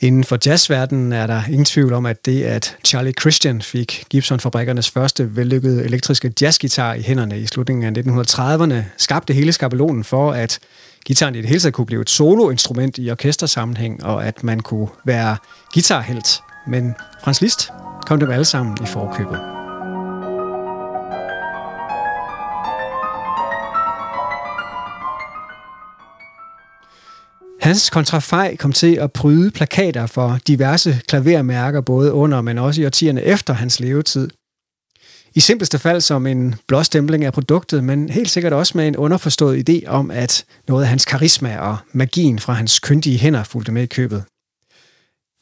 Inden 0.00 0.24
for 0.24 0.38
jazzverdenen 0.46 1.12
er 1.12 1.26
der 1.26 1.42
ingen 1.46 1.64
tvivl 1.64 1.92
om, 1.92 2.06
at 2.06 2.26
det, 2.26 2.42
at 2.42 2.76
Charlie 2.84 3.12
Christian 3.20 3.62
fik 3.62 4.04
Gibson-fabrikkernes 4.14 4.90
første 4.90 5.36
vellykkede 5.36 5.84
elektriske 5.84 6.32
jazzgitar 6.40 6.94
i 6.94 7.02
hænderne 7.02 7.40
i 7.40 7.46
slutningen 7.46 7.96
af 7.96 8.02
1930'erne, 8.02 8.74
skabte 8.96 9.34
hele 9.34 9.52
skabelonen 9.52 10.04
for, 10.04 10.32
at 10.32 10.58
gitaren 11.06 11.34
i 11.34 11.38
det 11.40 11.48
hele 11.48 11.60
taget 11.60 11.74
kunne 11.74 11.86
blive 11.86 12.02
et 12.02 12.10
soloinstrument 12.10 12.98
i 12.98 13.10
orkestersammenhæng, 13.10 14.04
og 14.04 14.26
at 14.26 14.44
man 14.44 14.60
kunne 14.60 14.88
være 15.04 15.36
guitarhelt. 15.74 16.40
Men 16.66 16.94
Frans 17.24 17.40
Liszt 17.40 17.70
kom 18.06 18.20
dem 18.20 18.30
alle 18.30 18.44
sammen 18.44 18.76
i 18.82 18.86
forkøbet. 18.86 19.40
Hans 27.60 27.90
kontrafej 27.90 28.56
kom 28.56 28.72
til 28.72 28.94
at 28.94 29.12
bryde 29.12 29.50
plakater 29.50 30.06
for 30.06 30.38
diverse 30.46 31.00
klavermærker, 31.08 31.80
både 31.80 32.12
under, 32.12 32.40
men 32.40 32.58
også 32.58 32.80
i 32.82 32.86
årtierne 32.86 33.22
efter 33.22 33.54
hans 33.54 33.80
levetid. 33.80 34.30
I 35.34 35.40
simpleste 35.40 35.78
fald 35.78 36.00
som 36.00 36.26
en 36.26 36.54
blåstempling 36.68 37.24
af 37.24 37.32
produktet, 37.32 37.84
men 37.84 38.08
helt 38.08 38.30
sikkert 38.30 38.52
også 38.52 38.72
med 38.78 38.88
en 38.88 38.96
underforstået 38.96 39.68
idé 39.68 39.86
om, 39.86 40.10
at 40.10 40.44
noget 40.68 40.82
af 40.82 40.88
hans 40.88 41.04
karisma 41.04 41.58
og 41.58 41.76
magien 41.92 42.38
fra 42.38 42.52
hans 42.52 42.78
kyndige 42.78 43.18
hænder 43.18 43.44
fulgte 43.44 43.72
med 43.72 43.82
i 43.82 43.86
købet. 43.86 44.24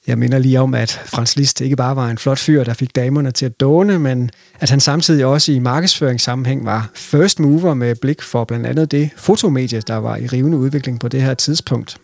Jeg 0.07 0.19
minder 0.19 0.39
lige 0.39 0.61
om, 0.61 0.75
at 0.75 0.91
Frans 1.07 1.37
Liszt 1.37 1.61
ikke 1.61 1.77
bare 1.77 1.97
var 1.97 2.09
en 2.09 2.19
flot 2.19 2.39
fyr, 2.39 2.65
der 2.65 2.75
fik 2.75 2.97
damerne 2.97 3.31
til 3.31 3.47
at 3.47 3.61
dåne, 3.61 3.99
men 3.99 4.31
at 4.61 4.71
han 4.71 4.81
samtidig 4.81 5.27
også 5.27 5.53
i 5.53 5.59
markedsføringssammenhæng 5.59 6.65
var 6.65 6.91
first 6.95 7.41
mover 7.41 7.75
med 7.75 7.95
blik 7.95 8.23
for 8.23 8.45
blandt 8.45 8.67
andet 8.67 8.91
det 8.91 9.11
fotomedie, 9.17 9.81
der 9.81 9.97
var 9.97 10.17
i 10.17 10.27
rivende 10.27 10.59
udvikling 10.59 11.01
på 11.01 11.09
det 11.09 11.23
her 11.23 11.35
tidspunkt. 11.35 11.97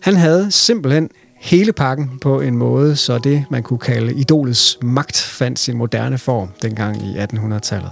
Han 0.00 0.16
havde 0.16 0.50
simpelthen 0.50 1.10
hele 1.40 1.72
pakken 1.72 2.18
på 2.20 2.40
en 2.40 2.56
måde, 2.56 2.96
så 2.96 3.18
det, 3.18 3.44
man 3.50 3.62
kunne 3.62 3.78
kalde 3.78 4.14
idolets 4.14 4.78
magt, 4.82 5.16
fandt 5.16 5.58
sin 5.58 5.76
moderne 5.76 6.18
form 6.18 6.48
dengang 6.62 7.02
i 7.06 7.18
1800-tallet. 7.18 7.90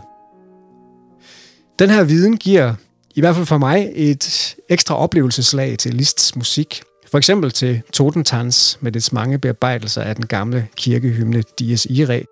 Den 1.78 1.90
her 1.90 2.04
viden 2.04 2.36
giver 2.36 2.74
i 3.14 3.20
hvert 3.20 3.34
fald 3.34 3.46
for 3.46 3.58
mig 3.58 3.92
et 3.94 4.54
ekstra 4.68 4.96
oplevelseslag 4.96 5.78
til 5.78 5.90
Liszt's 5.90 6.30
musik. 6.36 6.82
For 7.10 7.18
eksempel 7.18 7.50
til 7.50 7.82
Totentans 7.92 8.78
med 8.80 8.92
dets 8.92 9.12
mange 9.12 9.38
bearbejdelser 9.38 10.02
af 10.02 10.14
den 10.14 10.26
gamle 10.26 10.68
kirkehymne 10.76 11.42
Dies 11.58 11.86
Irae. 11.90 12.22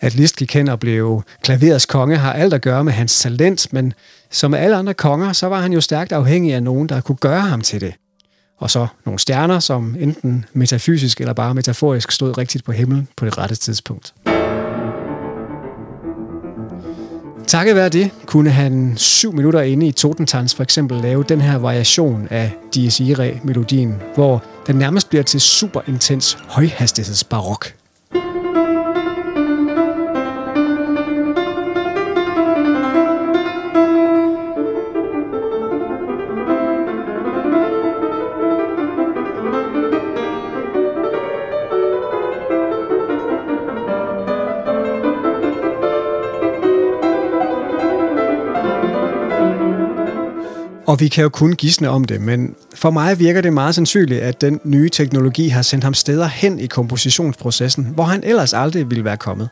At 0.00 0.14
Liszt 0.14 0.36
gik 0.36 0.54
hen 0.54 0.68
og 0.68 0.80
blev 0.80 1.22
klaverets 1.42 1.86
konge 1.86 2.16
har 2.16 2.32
alt 2.32 2.54
at 2.54 2.62
gøre 2.62 2.84
med 2.84 2.92
hans 2.92 3.20
talent, 3.20 3.72
men 3.72 3.92
som 4.30 4.54
alle 4.54 4.76
andre 4.76 4.94
konger, 4.94 5.32
så 5.32 5.46
var 5.46 5.60
han 5.60 5.72
jo 5.72 5.80
stærkt 5.80 6.12
afhængig 6.12 6.54
af 6.54 6.62
nogen, 6.62 6.88
der 6.88 7.00
kunne 7.00 7.16
gøre 7.16 7.40
ham 7.40 7.60
til 7.60 7.80
det 7.80 7.94
og 8.58 8.70
så 8.70 8.86
nogle 9.04 9.18
stjerner, 9.18 9.58
som 9.58 9.96
enten 9.98 10.44
metafysisk 10.52 11.20
eller 11.20 11.32
bare 11.32 11.54
metaforisk 11.54 12.10
stod 12.10 12.38
rigtigt 12.38 12.64
på 12.64 12.72
himlen 12.72 13.08
på 13.16 13.24
det 13.24 13.38
rette 13.38 13.54
tidspunkt. 13.54 14.14
Takket 17.46 17.76
være 17.76 17.88
det 17.88 18.10
kunne 18.26 18.50
han 18.50 18.94
syv 18.96 19.32
minutter 19.32 19.60
inde 19.60 19.86
i 19.86 19.92
Totentans 19.92 20.54
for 20.54 20.62
eksempel 20.62 21.00
lave 21.00 21.24
den 21.28 21.40
her 21.40 21.58
variation 21.58 22.28
af 22.30 22.50
Dies 22.74 23.00
Irae-melodien, 23.00 23.94
hvor 24.14 24.42
den 24.66 24.76
nærmest 24.76 25.08
bliver 25.08 25.22
til 25.22 25.40
super 25.40 25.80
intens 25.88 26.38
højhastighedsbarok. 26.48 27.83
Og 50.94 51.00
vi 51.00 51.08
kan 51.08 51.22
jo 51.22 51.28
kun 51.28 51.52
gisne 51.52 51.88
om 51.88 52.04
det, 52.04 52.20
men 52.20 52.54
for 52.74 52.90
mig 52.90 53.18
virker 53.18 53.40
det 53.40 53.52
meget 53.52 53.74
sandsynligt, 53.74 54.20
at 54.20 54.40
den 54.40 54.60
nye 54.64 54.88
teknologi 54.88 55.48
har 55.48 55.62
sendt 55.62 55.84
ham 55.84 55.94
steder 55.94 56.26
hen 56.26 56.58
i 56.58 56.66
kompositionsprocessen, 56.66 57.84
hvor 57.84 58.04
han 58.04 58.24
ellers 58.24 58.52
aldrig 58.52 58.90
ville 58.90 59.04
være 59.04 59.16
kommet. 59.16 59.48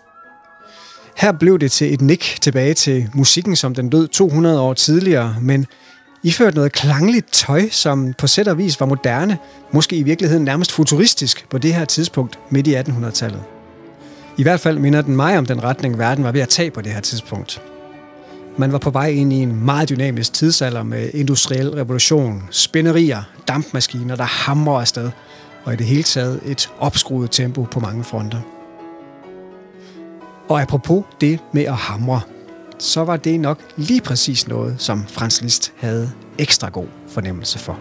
Her 1.16 1.32
blev 1.32 1.58
det 1.58 1.72
til 1.72 1.94
et 1.94 2.00
nik 2.00 2.38
tilbage 2.40 2.74
til 2.74 3.08
musikken, 3.14 3.56
som 3.56 3.74
den 3.74 3.90
lød 3.90 4.08
200 4.08 4.60
år 4.60 4.74
tidligere, 4.74 5.36
men 5.40 5.66
iført 6.22 6.54
noget 6.54 6.72
klangligt 6.72 7.32
tøj, 7.32 7.68
som 7.70 8.14
på 8.18 8.26
sæt 8.26 8.48
og 8.48 8.58
vis 8.58 8.80
var 8.80 8.86
moderne, 8.86 9.38
måske 9.72 9.96
i 9.96 10.02
virkeligheden 10.02 10.44
nærmest 10.44 10.72
futuristisk 10.72 11.46
på 11.50 11.58
det 11.58 11.74
her 11.74 11.84
tidspunkt 11.84 12.38
midt 12.50 12.66
i 12.66 12.74
1800-tallet. 12.74 13.42
I 14.38 14.42
hvert 14.42 14.60
fald 14.60 14.78
minder 14.78 15.02
den 15.02 15.16
mig 15.16 15.38
om 15.38 15.46
den 15.46 15.62
retning, 15.62 15.98
verden 15.98 16.24
var 16.24 16.32
ved 16.32 16.40
at 16.40 16.48
tage 16.48 16.70
på 16.70 16.80
det 16.80 16.92
her 16.92 17.00
tidspunkt. 17.00 17.62
Man 18.56 18.72
var 18.72 18.78
på 18.78 18.90
vej 18.90 19.08
ind 19.08 19.32
i 19.32 19.36
en 19.36 19.64
meget 19.64 19.88
dynamisk 19.88 20.32
tidsalder 20.32 20.82
med 20.82 21.10
industriel 21.14 21.70
revolution, 21.70 22.42
spænderier, 22.50 23.22
dampmaskiner, 23.48 24.16
der 24.16 24.24
hamrer 24.24 24.80
afsted, 24.80 25.10
og 25.64 25.72
i 25.72 25.76
det 25.76 25.86
hele 25.86 26.02
taget 26.02 26.40
et 26.46 26.70
opskruet 26.78 27.30
tempo 27.30 27.62
på 27.62 27.80
mange 27.80 28.04
fronter. 28.04 28.40
Og 30.48 30.62
apropos 30.62 31.04
det 31.20 31.40
med 31.52 31.62
at 31.62 31.74
hamre, 31.74 32.20
så 32.78 33.04
var 33.04 33.16
det 33.16 33.40
nok 33.40 33.58
lige 33.76 34.00
præcis 34.00 34.48
noget, 34.48 34.74
som 34.78 35.04
Frans 35.08 35.42
Liszt 35.42 35.72
havde 35.76 36.10
ekstra 36.38 36.68
god 36.68 36.86
fornemmelse 37.08 37.58
for. 37.58 37.78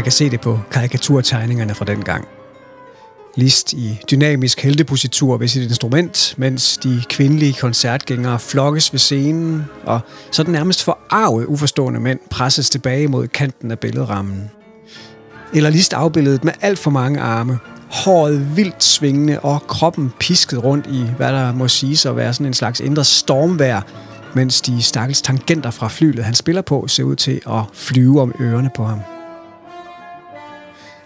Man 0.00 0.04
kan 0.04 0.12
se 0.12 0.30
det 0.30 0.40
på 0.40 0.60
karikaturtegningerne 0.70 1.74
fra 1.74 1.84
den 1.84 2.02
gang. 2.02 2.28
List 3.36 3.72
i 3.72 4.00
dynamisk 4.10 4.60
heltepositur 4.60 5.36
ved 5.36 5.48
sit 5.48 5.62
instrument, 5.62 6.34
mens 6.36 6.76
de 6.76 7.02
kvindelige 7.08 7.52
koncertgængere 7.52 8.38
flokkes 8.38 8.92
ved 8.92 8.98
scenen, 8.98 9.64
og 9.84 10.00
så 10.30 10.42
den 10.42 10.52
nærmest 10.52 10.84
forarvet 10.84 11.46
uforstående 11.46 12.00
mænd 12.00 12.18
presses 12.30 12.70
tilbage 12.70 13.08
mod 13.08 13.28
kanten 13.28 13.70
af 13.70 13.78
billedrammen. 13.78 14.50
Eller 15.54 15.70
List 15.70 15.92
afbildet 15.92 16.44
med 16.44 16.52
alt 16.60 16.78
for 16.78 16.90
mange 16.90 17.20
arme, 17.20 17.58
håret 17.90 18.56
vildt 18.56 18.84
svingende 18.84 19.40
og 19.40 19.62
kroppen 19.66 20.12
pisket 20.20 20.64
rundt 20.64 20.86
i, 20.86 21.04
hvad 21.16 21.32
der 21.32 21.52
må 21.52 21.68
siges 21.68 22.06
at 22.06 22.16
være 22.16 22.34
sådan 22.34 22.46
en 22.46 22.54
slags 22.54 22.80
indre 22.80 23.04
stormvær, 23.04 23.80
mens 24.34 24.60
de 24.60 24.82
stakkels 24.82 25.22
tangenter 25.22 25.70
fra 25.70 25.88
flylet, 25.88 26.24
han 26.24 26.34
spiller 26.34 26.62
på, 26.62 26.88
ser 26.88 27.04
ud 27.04 27.16
til 27.16 27.40
at 27.46 27.62
flyve 27.72 28.20
om 28.20 28.34
ørerne 28.40 28.70
på 28.76 28.84
ham. 28.84 29.00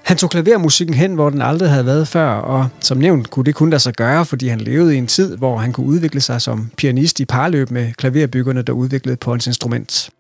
Han 0.05 0.17
tog 0.17 0.31
klavermusikken 0.31 0.95
hen, 0.95 1.15
hvor 1.15 1.31
den 1.31 1.43
aldrig 1.43 1.71
havde 1.71 1.87
været 1.87 2.09
før, 2.09 2.29
og 2.29 2.69
som 2.81 2.99
nævnt 2.99 3.31
kunne 3.31 3.45
det 3.45 3.55
kun 3.55 3.71
lade 3.71 3.81
sig 3.81 3.95
gøre, 3.95 4.27
fordi 4.27 4.49
han 4.49 4.61
levede 4.61 4.95
i 4.95 4.99
en 4.99 5.07
tid, 5.07 5.37
hvor 5.37 5.59
han 5.59 5.73
kunne 5.73 5.87
udvikle 5.87 6.21
sig 6.21 6.43
som 6.43 6.71
pianist 6.77 7.21
i 7.21 7.25
parløb 7.25 7.71
med 7.71 7.93
klaverbyggerne, 7.93 8.63
der 8.63 8.73
udviklede 8.73 9.17
på 9.17 9.31
hans 9.31 9.47
instrument. 9.47 10.11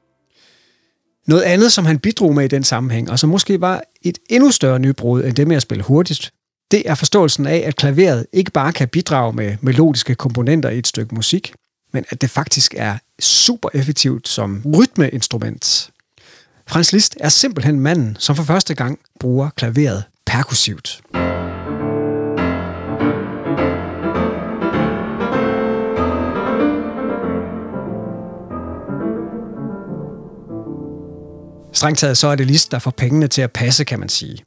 Noget 1.26 1.42
andet, 1.42 1.72
som 1.72 1.84
han 1.84 1.98
bidrog 1.98 2.34
med 2.34 2.44
i 2.44 2.48
den 2.48 2.64
sammenhæng, 2.64 3.10
og 3.10 3.18
som 3.18 3.30
måske 3.30 3.60
var 3.60 3.82
et 4.02 4.18
endnu 4.30 4.50
større 4.50 4.78
nybrud 4.78 5.24
end 5.24 5.34
det 5.34 5.48
med 5.48 5.56
at 5.56 5.62
spille 5.62 5.84
hurtigt, 5.84 6.30
det 6.70 6.82
er 6.86 6.94
forståelsen 6.94 7.46
af, 7.46 7.62
at 7.66 7.76
klaveret 7.76 8.26
ikke 8.32 8.50
bare 8.50 8.72
kan 8.72 8.88
bidrage 8.88 9.32
med 9.32 9.56
melodiske 9.60 10.14
komponenter 10.14 10.70
i 10.70 10.78
et 10.78 10.86
stykke 10.86 11.14
musik, 11.14 11.54
men 11.92 12.04
at 12.08 12.20
det 12.20 12.30
faktisk 12.30 12.74
er 12.76 12.98
super 13.20 13.68
effektivt 13.74 14.28
som 14.28 14.62
rytmeinstrument. 14.78 15.90
Frans 16.66 16.92
Liszt 16.92 17.16
er 17.20 17.28
simpelthen 17.28 17.80
manden, 17.80 18.16
som 18.18 18.36
for 18.36 18.42
første 18.42 18.74
gang 18.74 18.98
bruger 19.20 19.50
klaveret 19.56 20.04
perkussivt. 20.26 21.00
Strengt 31.72 31.98
taget 31.98 32.18
så 32.18 32.28
er 32.28 32.34
det 32.34 32.46
Liszt, 32.46 32.72
der 32.72 32.78
får 32.78 32.90
pengene 32.90 33.28
til 33.28 33.42
at 33.42 33.52
passe, 33.52 33.84
kan 33.84 34.00
man 34.00 34.08
sige. 34.08 34.38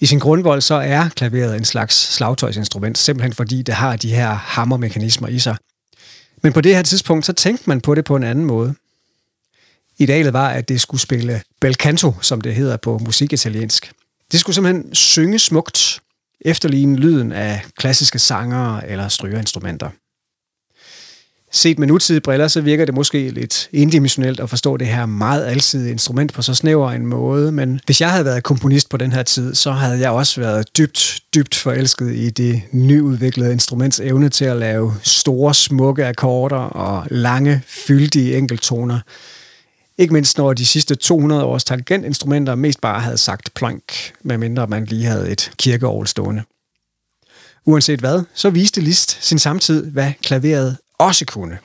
I 0.00 0.06
sin 0.06 0.18
grundvold 0.18 0.60
så 0.60 0.74
er 0.74 1.08
klaveret 1.08 1.56
en 1.56 1.64
slags 1.64 2.14
slagtøjsinstrument, 2.14 2.98
simpelthen 2.98 3.32
fordi 3.32 3.62
det 3.62 3.74
har 3.74 3.96
de 3.96 4.14
her 4.14 4.28
hammermekanismer 4.34 5.28
i 5.28 5.38
sig. 5.38 5.56
Men 6.42 6.52
på 6.52 6.60
det 6.60 6.76
her 6.76 6.82
tidspunkt, 6.82 7.26
så 7.26 7.32
tænkte 7.32 7.64
man 7.66 7.80
på 7.80 7.94
det 7.94 8.04
på 8.04 8.16
en 8.16 8.22
anden 8.22 8.44
måde. 8.44 8.74
Idealet 9.98 10.32
var, 10.32 10.48
at 10.48 10.68
det 10.68 10.80
skulle 10.80 11.00
spille 11.00 11.42
bel 11.60 11.74
canto, 11.74 12.14
som 12.20 12.40
det 12.40 12.54
hedder 12.54 12.76
på 12.76 12.98
musikitaliensk. 12.98 13.92
Det 14.32 14.40
skulle 14.40 14.54
simpelthen 14.54 14.94
synge 14.94 15.38
smukt, 15.38 16.00
efterligne 16.40 16.96
lyden 16.96 17.32
af 17.32 17.62
klassiske 17.78 18.18
sangere 18.18 18.90
eller 18.90 19.08
strygerinstrumenter. 19.08 19.90
Set 21.52 21.78
med 21.78 21.86
nutidige 21.86 22.20
briller, 22.20 22.48
så 22.48 22.60
virker 22.60 22.84
det 22.84 22.94
måske 22.94 23.30
lidt 23.30 23.68
indimensionelt 23.72 24.40
at 24.40 24.50
forstå 24.50 24.76
det 24.76 24.86
her 24.86 25.06
meget 25.06 25.44
alsidige 25.44 25.90
instrument 25.90 26.32
på 26.32 26.42
så 26.42 26.54
snæver 26.54 26.90
en 26.90 27.06
måde, 27.06 27.52
men 27.52 27.80
hvis 27.86 28.00
jeg 28.00 28.10
havde 28.10 28.24
været 28.24 28.42
komponist 28.42 28.88
på 28.88 28.96
den 28.96 29.12
her 29.12 29.22
tid, 29.22 29.54
så 29.54 29.72
havde 29.72 30.00
jeg 30.00 30.10
også 30.10 30.40
været 30.40 30.76
dybt, 30.78 31.20
dybt 31.34 31.54
forelsket 31.54 32.14
i 32.14 32.30
det 32.30 32.62
nyudviklede 32.72 33.52
instruments 33.52 34.00
evne 34.00 34.28
til 34.28 34.44
at 34.44 34.56
lave 34.56 34.94
store, 35.02 35.54
smukke 35.54 36.06
akkorder 36.06 36.56
og 36.56 37.06
lange, 37.10 37.62
fyldige 37.66 38.36
enkeltoner. 38.36 39.00
Ikke 39.98 40.12
mindst 40.12 40.38
når 40.38 40.52
de 40.52 40.66
sidste 40.66 40.94
200 40.94 41.44
års 41.44 41.64
tangentinstrumenter 41.64 42.54
mest 42.54 42.80
bare 42.80 43.00
havde 43.00 43.18
sagt 43.18 43.54
plank, 43.54 44.12
medmindre 44.22 44.66
man 44.66 44.84
lige 44.84 45.04
havde 45.04 45.30
et 45.30 45.52
kirkeovl 45.58 46.06
stående. 46.06 46.42
Uanset 47.66 48.00
hvad, 48.00 48.22
så 48.34 48.50
viste 48.50 48.80
Liszt 48.80 49.24
sin 49.24 49.38
samtid, 49.38 49.90
hvad 49.90 50.12
klaveret 50.22 50.76
også 50.98 51.24
kunne. 51.26 51.58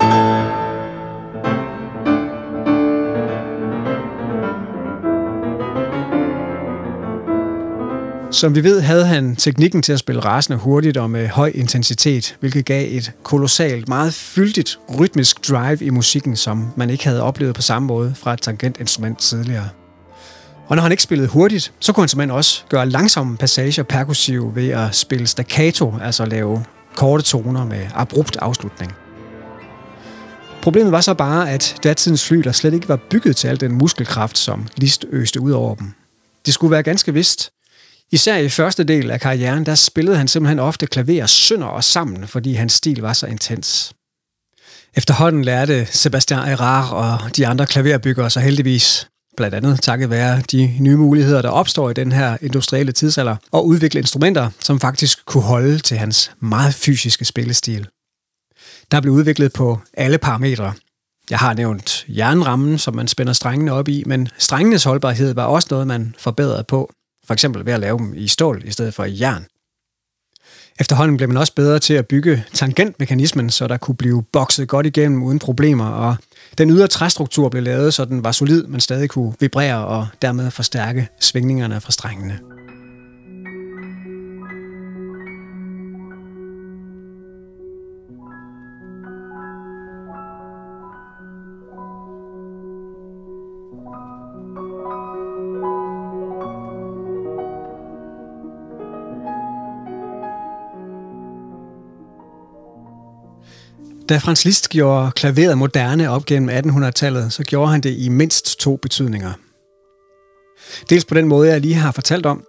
Som 8.31 8.55
vi 8.55 8.63
ved, 8.63 8.81
havde 8.81 9.05
han 9.05 9.35
teknikken 9.35 9.81
til 9.81 9.93
at 9.93 9.99
spille 9.99 10.21
rasende 10.21 10.59
hurtigt 10.59 10.97
og 10.97 11.09
med 11.09 11.27
høj 11.27 11.51
intensitet, 11.55 12.37
hvilket 12.39 12.65
gav 12.65 12.87
et 12.97 13.11
kolossalt, 13.23 13.87
meget 13.87 14.13
fyldigt 14.13 14.79
rytmisk 14.99 15.49
drive 15.49 15.81
i 15.81 15.89
musikken, 15.89 16.35
som 16.35 16.71
man 16.75 16.89
ikke 16.89 17.03
havde 17.07 17.21
oplevet 17.21 17.55
på 17.55 17.61
samme 17.61 17.87
måde 17.87 18.13
fra 18.15 18.33
et 18.33 18.41
tangentinstrument 18.41 19.19
tidligere. 19.19 19.69
Og 20.67 20.75
når 20.75 20.83
han 20.83 20.91
ikke 20.91 21.03
spillede 21.03 21.29
hurtigt, 21.29 21.73
så 21.79 21.93
kunne 21.93 22.01
han 22.01 22.09
simpelthen 22.09 22.35
også 22.37 22.63
gøre 22.69 22.89
langsomme 22.89 23.37
passager 23.37 23.83
perkussive 23.83 24.55
ved 24.55 24.69
at 24.69 24.95
spille 24.95 25.27
staccato, 25.27 25.93
altså 26.01 26.25
lave 26.25 26.65
korte 26.95 27.23
toner 27.23 27.65
med 27.65 27.87
abrupt 27.95 28.37
afslutning. 28.37 28.93
Problemet 30.61 30.91
var 30.91 31.01
så 31.01 31.13
bare, 31.13 31.51
at 31.51 31.75
datidens 31.83 32.27
fly 32.27 32.37
der 32.37 32.51
slet 32.51 32.73
ikke 32.73 32.89
var 32.89 32.99
bygget 33.09 33.35
til 33.35 33.47
al 33.47 33.59
den 33.59 33.71
muskelkraft, 33.71 34.37
som 34.37 34.67
Liszt 34.77 35.05
øste 35.11 35.41
ud 35.41 35.51
over 35.51 35.75
dem. 35.75 35.93
Det 36.45 36.53
skulle 36.53 36.71
være 36.71 36.83
ganske 36.83 37.13
vist. 37.13 37.51
Især 38.11 38.37
i 38.37 38.49
første 38.49 38.83
del 38.83 39.11
af 39.11 39.21
karrieren, 39.21 39.65
der 39.65 39.75
spillede 39.75 40.17
han 40.17 40.27
simpelthen 40.27 40.59
ofte 40.59 40.87
klaver 40.87 41.25
sønder 41.25 41.67
og 41.67 41.83
sammen, 41.83 42.27
fordi 42.27 42.53
hans 42.53 42.73
stil 42.73 43.01
var 43.01 43.13
så 43.13 43.27
intens. 43.27 43.93
Efterhånden 44.95 45.45
lærte 45.45 45.85
Sebastian 45.85 46.39
Erard 46.39 46.93
og 46.93 47.37
de 47.37 47.47
andre 47.47 47.65
klaverbyggere 47.65 48.29
så 48.29 48.39
heldigvis, 48.39 49.07
blandt 49.37 49.55
andet 49.55 49.81
takket 49.81 50.09
være 50.09 50.41
de 50.51 50.77
nye 50.79 50.97
muligheder, 50.97 51.41
der 51.41 51.49
opstår 51.49 51.89
i 51.89 51.93
den 51.93 52.11
her 52.11 52.37
industrielle 52.41 52.91
tidsalder, 52.91 53.35
og 53.51 53.65
udvikle 53.67 53.99
instrumenter, 53.99 54.49
som 54.59 54.79
faktisk 54.79 55.25
kunne 55.25 55.43
holde 55.43 55.79
til 55.79 55.97
hans 55.97 56.31
meget 56.39 56.73
fysiske 56.73 57.25
spillestil 57.25 57.87
der 58.91 59.01
blev 59.01 59.13
udviklet 59.13 59.53
på 59.53 59.79
alle 59.93 60.17
parametre. 60.17 60.73
Jeg 61.29 61.39
har 61.39 61.53
nævnt 61.53 62.05
jernrammen, 62.07 62.77
som 62.77 62.95
man 62.95 63.07
spænder 63.07 63.33
strengene 63.33 63.73
op 63.73 63.87
i, 63.87 64.03
men 64.05 64.29
strengenes 64.37 64.83
holdbarhed 64.83 65.33
var 65.33 65.45
også 65.45 65.67
noget, 65.71 65.87
man 65.87 66.15
forbedrede 66.19 66.63
på, 66.63 66.91
for 67.29 67.33
eksempel 67.33 67.65
ved 67.65 67.73
at 67.73 67.79
lave 67.79 67.97
dem 67.97 68.13
i 68.15 68.27
stål 68.27 68.61
i 68.65 68.71
stedet 68.71 68.93
for 68.93 69.03
i 69.03 69.17
jern. 69.21 69.45
Efterhånden 70.79 71.17
blev 71.17 71.29
man 71.29 71.37
også 71.37 71.53
bedre 71.55 71.79
til 71.79 71.93
at 71.93 72.07
bygge 72.07 72.43
tangentmekanismen, 72.53 73.49
så 73.49 73.67
der 73.67 73.77
kunne 73.77 73.95
blive 73.95 74.23
bokset 74.23 74.67
godt 74.67 74.85
igennem 74.85 75.23
uden 75.23 75.39
problemer, 75.39 75.85
og 75.85 76.15
den 76.57 76.69
ydre 76.69 76.87
træstruktur 76.87 77.49
blev 77.49 77.63
lavet, 77.63 77.93
så 77.93 78.05
den 78.05 78.23
var 78.23 78.31
solid, 78.31 78.63
men 78.63 78.79
stadig 78.79 79.09
kunne 79.09 79.33
vibrere 79.39 79.85
og 79.85 80.07
dermed 80.21 80.51
forstærke 80.51 81.07
svingningerne 81.19 81.81
fra 81.81 81.91
strengene. 81.91 82.39
Da 104.09 104.17
Franz 104.17 104.45
Liszt 104.45 104.69
gjorde 104.69 105.11
klaveret 105.11 105.57
moderne 105.57 106.09
op 106.09 106.25
gennem 106.25 106.49
1800-tallet, 106.49 107.33
så 107.33 107.43
gjorde 107.43 107.71
han 107.71 107.81
det 107.81 107.97
i 107.97 108.09
mindst 108.09 108.59
to 108.59 108.75
betydninger. 108.75 109.33
Dels 110.89 111.05
på 111.05 111.13
den 111.13 111.27
måde, 111.27 111.49
jeg 111.49 111.61
lige 111.61 111.73
har 111.73 111.91
fortalt 111.91 112.25
om. 112.25 112.43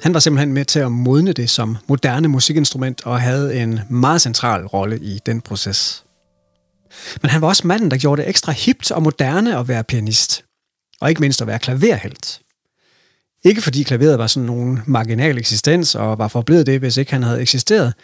Han 0.00 0.14
var 0.14 0.20
simpelthen 0.20 0.52
med 0.52 0.64
til 0.64 0.78
at 0.78 0.92
modne 0.92 1.32
det 1.32 1.50
som 1.50 1.76
moderne 1.88 2.28
musikinstrument 2.28 3.06
og 3.06 3.20
havde 3.20 3.56
en 3.56 3.80
meget 3.90 4.20
central 4.20 4.66
rolle 4.66 4.98
i 4.98 5.20
den 5.26 5.40
proces. 5.40 6.04
Men 7.22 7.30
han 7.30 7.40
var 7.40 7.48
også 7.48 7.66
manden, 7.66 7.90
der 7.90 7.96
gjorde 7.96 8.22
det 8.22 8.28
ekstra 8.28 8.52
hipt 8.52 8.90
og 8.90 9.02
moderne 9.02 9.58
at 9.58 9.68
være 9.68 9.84
pianist. 9.84 10.44
Og 11.00 11.08
ikke 11.08 11.20
mindst 11.20 11.40
at 11.40 11.46
være 11.46 11.58
klaverhelt. 11.58 12.40
Ikke 13.44 13.62
fordi 13.62 13.82
klaveret 13.82 14.18
var 14.18 14.26
sådan 14.26 14.46
nogen 14.46 14.80
marginal 14.86 15.38
eksistens 15.38 15.94
og 15.94 16.18
var 16.18 16.28
forblevet 16.28 16.66
det, 16.66 16.78
hvis 16.78 16.96
ikke 16.96 17.12
han 17.12 17.22
havde 17.22 17.40
eksisteret, 17.40 17.94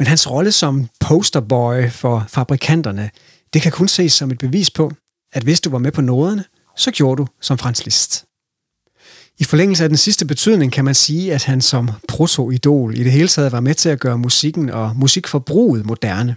men 0.00 0.06
hans 0.06 0.30
rolle 0.30 0.52
som 0.52 0.88
posterboy 1.00 1.88
for 1.90 2.24
fabrikanterne, 2.28 3.10
det 3.52 3.62
kan 3.62 3.72
kun 3.72 3.88
ses 3.88 4.12
som 4.12 4.30
et 4.30 4.38
bevis 4.38 4.70
på, 4.70 4.92
at 5.32 5.42
hvis 5.42 5.60
du 5.60 5.70
var 5.70 5.78
med 5.78 5.92
på 5.92 6.00
noderne, 6.00 6.44
så 6.76 6.90
gjorde 6.90 7.18
du 7.18 7.26
som 7.40 7.58
Frans 7.58 7.84
Liszt. 7.84 8.24
I 9.38 9.44
forlængelse 9.44 9.84
af 9.84 9.88
den 9.90 9.96
sidste 9.96 10.26
betydning 10.26 10.72
kan 10.72 10.84
man 10.84 10.94
sige, 10.94 11.34
at 11.34 11.44
han 11.44 11.60
som 11.60 11.90
proto-idol 12.08 12.98
i 12.98 13.04
det 13.04 13.12
hele 13.12 13.28
taget 13.28 13.52
var 13.52 13.60
med 13.60 13.74
til 13.74 13.88
at 13.88 14.00
gøre 14.00 14.18
musikken 14.18 14.70
og 14.70 14.96
musikforbruget 14.96 15.86
moderne. 15.86 16.36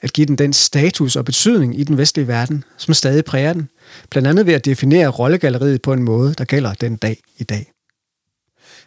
At 0.00 0.12
give 0.12 0.26
den 0.26 0.36
den 0.36 0.52
status 0.52 1.16
og 1.16 1.24
betydning 1.24 1.80
i 1.80 1.84
den 1.84 1.98
vestlige 1.98 2.28
verden, 2.28 2.64
som 2.76 2.94
stadig 2.94 3.24
præger 3.24 3.52
den, 3.52 3.68
blandt 4.10 4.28
andet 4.28 4.46
ved 4.46 4.54
at 4.54 4.64
definere 4.64 5.08
rollegalleriet 5.08 5.82
på 5.82 5.92
en 5.92 6.02
måde, 6.02 6.34
der 6.34 6.44
gælder 6.44 6.74
den 6.74 6.96
dag 6.96 7.18
i 7.38 7.44
dag. 7.44 7.71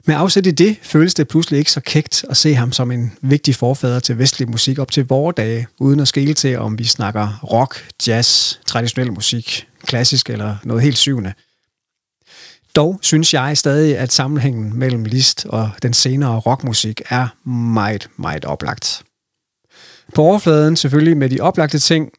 Med 0.08 0.16
afsæt 0.16 0.46
i 0.46 0.52
det 0.52 0.78
føles 0.82 1.14
det 1.14 1.28
pludselig 1.28 1.58
ikke 1.58 1.72
så 1.72 1.82
kægt 1.82 2.26
at 2.30 2.38
se 2.38 2.56
ham 2.56 2.72
som 2.72 2.92
en 2.92 3.14
vigtig 3.22 3.56
forfader 3.56 4.00
til 4.00 4.18
vestlig 4.18 4.50
musik 4.50 4.80
op 4.80 4.92
til 4.92 5.08
vore 5.08 5.34
dage, 5.38 5.68
uden 5.80 6.00
at 6.00 6.08
skille 6.08 6.34
til, 6.34 6.60
om 6.60 6.80
vi 6.80 6.84
snakker 6.84 7.40
rock, 7.52 7.90
jazz, 8.08 8.56
traditionel 8.66 9.14
musik, 9.14 9.68
klassisk 9.84 10.30
eller 10.30 10.58
noget 10.64 10.84
helt 10.84 10.98
syvende. 10.98 11.34
Dog 12.76 13.00
synes 13.02 13.34
jeg 13.34 13.58
stadig, 13.58 13.98
at 13.98 14.14
sammenhængen 14.14 14.80
mellem 14.80 15.04
Liszt 15.04 15.46
og 15.46 15.72
den 15.84 15.94
senere 15.94 16.40
rockmusik 16.40 17.02
er 17.10 17.50
meget, 17.50 18.10
meget 18.18 18.46
oplagt. 18.46 19.04
På 20.16 20.22
overfladen 20.22 20.76
selvfølgelig 20.76 21.18
med 21.18 21.30
de 21.30 21.40
oplagte 21.40 21.80
ting. 21.80 22.12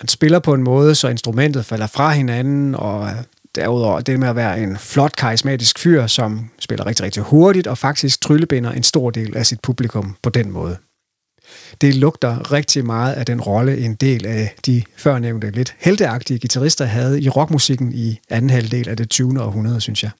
Man 0.00 0.08
spiller 0.08 0.38
på 0.38 0.54
en 0.54 0.62
måde, 0.62 0.94
så 0.94 1.08
instrumentet 1.08 1.66
falder 1.66 1.86
fra 1.86 2.12
hinanden, 2.12 2.74
og 2.74 3.10
derudover 3.54 4.00
det 4.00 4.20
med 4.20 4.28
at 4.28 4.36
være 4.36 4.62
en 4.62 4.76
flot, 4.76 5.16
karismatisk 5.16 5.78
fyr, 5.78 6.06
som 6.06 6.50
spiller 6.58 6.86
rigtig, 6.86 7.04
rigtig 7.04 7.22
hurtigt 7.22 7.66
og 7.66 7.78
faktisk 7.78 8.20
tryllebinder 8.20 8.72
en 8.72 8.82
stor 8.82 9.10
del 9.10 9.36
af 9.36 9.46
sit 9.46 9.60
publikum 9.60 10.16
på 10.22 10.30
den 10.30 10.50
måde. 10.50 10.76
Det 11.80 11.94
lugter 11.94 12.52
rigtig 12.52 12.86
meget 12.86 13.12
af 13.12 13.26
den 13.26 13.40
rolle, 13.40 13.78
en 13.78 13.94
del 13.94 14.26
af 14.26 14.54
de 14.66 14.82
førnævnte 14.96 15.50
lidt 15.50 15.74
helteagtige 15.78 16.38
guitarister 16.38 16.84
havde 16.84 17.22
i 17.22 17.28
rockmusikken 17.28 17.92
i 17.92 18.20
anden 18.30 18.50
halvdel 18.50 18.88
af 18.88 18.96
det 18.96 19.10
20. 19.10 19.42
århundrede, 19.42 19.80
synes 19.80 20.02
jeg. 20.02 20.10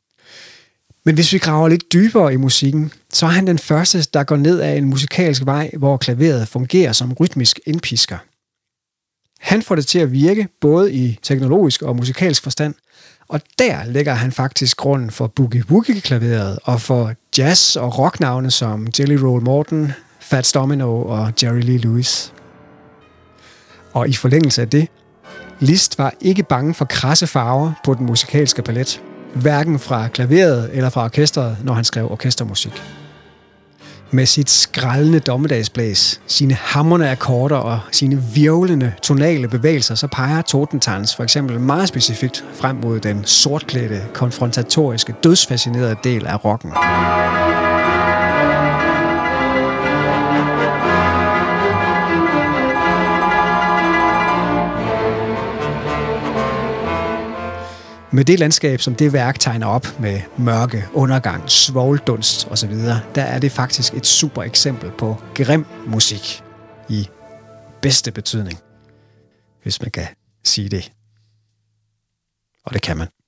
Men 1.04 1.14
hvis 1.14 1.32
vi 1.32 1.38
graver 1.38 1.68
lidt 1.68 1.92
dybere 1.92 2.32
i 2.32 2.36
musikken, 2.36 2.92
så 3.12 3.26
er 3.26 3.30
han 3.30 3.46
den 3.46 3.58
første, 3.58 4.02
der 4.02 4.24
går 4.24 4.36
ned 4.36 4.60
ad 4.60 4.76
en 4.76 4.84
musikalsk 4.84 5.44
vej, 5.44 5.70
hvor 5.78 5.96
klaveret 5.96 6.48
fungerer 6.48 6.92
som 6.92 7.12
rytmisk 7.12 7.60
indpisker. 7.66 8.18
Han 9.40 9.62
får 9.62 9.74
det 9.74 9.86
til 9.86 9.98
at 9.98 10.12
virke 10.12 10.48
både 10.60 10.92
i 10.92 11.18
teknologisk 11.22 11.82
og 11.82 11.96
musikalsk 11.96 12.42
forstand– 12.42 12.74
og 13.30 13.40
der 13.58 13.84
lægger 13.84 14.14
han 14.14 14.32
faktisk 14.32 14.76
grunden 14.76 15.10
for 15.10 15.32
boogie-woogie-klaveret 15.40 16.58
og 16.64 16.80
for 16.80 17.14
jazz- 17.38 17.76
og 17.76 17.98
rocknavne 17.98 18.50
som 18.50 18.88
Jelly 18.98 19.14
Roll 19.14 19.42
Morton, 19.42 19.92
Fats 20.20 20.52
Domino 20.52 21.02
og 21.02 21.32
Jerry 21.42 21.60
Lee 21.60 21.78
Lewis. 21.78 22.32
Og 23.92 24.08
i 24.08 24.12
forlængelse 24.12 24.62
af 24.62 24.68
det, 24.68 24.88
Liszt 25.60 25.98
var 25.98 26.14
ikke 26.20 26.42
bange 26.42 26.74
for 26.74 26.84
krasse 26.84 27.26
farver 27.26 27.72
på 27.84 27.94
den 27.94 28.06
musikalske 28.06 28.62
palet, 28.62 29.02
hverken 29.34 29.78
fra 29.78 30.08
klaveret 30.08 30.70
eller 30.72 30.90
fra 30.90 31.04
orkestret, 31.04 31.56
når 31.64 31.72
han 31.72 31.84
skrev 31.84 32.10
orkestermusik. 32.10 32.82
Med 34.12 34.26
sit 34.26 34.50
skrællende 34.50 35.20
dommedagsblæs, 35.20 36.20
sine 36.26 36.54
hammerne 36.54 37.10
akkorder 37.10 37.56
og 37.56 37.80
sine 37.92 38.22
virvlende 38.34 38.92
tonale 39.02 39.48
bevægelser, 39.48 39.94
så 39.94 40.06
peger 40.06 40.42
Totentans 40.42 41.16
for 41.16 41.22
eksempel 41.22 41.60
meget 41.60 41.88
specifikt 41.88 42.44
frem 42.54 42.76
mod 42.76 43.00
den 43.00 43.24
sortklædte, 43.24 44.02
konfrontatoriske, 44.14 45.14
dødsfascinerede 45.24 45.96
del 46.04 46.26
af 46.26 46.44
rocken. 46.44 46.72
Med 58.12 58.24
det 58.24 58.38
landskab, 58.38 58.80
som 58.80 58.94
det 58.94 59.12
værk 59.12 59.38
tegner 59.38 59.66
op 59.66 60.00
med 60.00 60.20
mørke, 60.38 60.84
undergang, 60.92 61.50
svogldunst 61.50 62.48
osv., 62.50 62.74
der 63.14 63.22
er 63.22 63.38
det 63.38 63.52
faktisk 63.52 63.94
et 63.94 64.06
super 64.06 64.42
eksempel 64.42 64.90
på 64.98 65.16
grim 65.34 65.66
musik 65.86 66.42
i 66.88 67.08
bedste 67.82 68.12
betydning, 68.12 68.58
hvis 69.62 69.82
man 69.82 69.90
kan 69.90 70.06
sige 70.44 70.68
det. 70.68 70.92
Og 72.64 72.74
det 72.74 72.82
kan 72.82 72.96
man. 72.96 73.19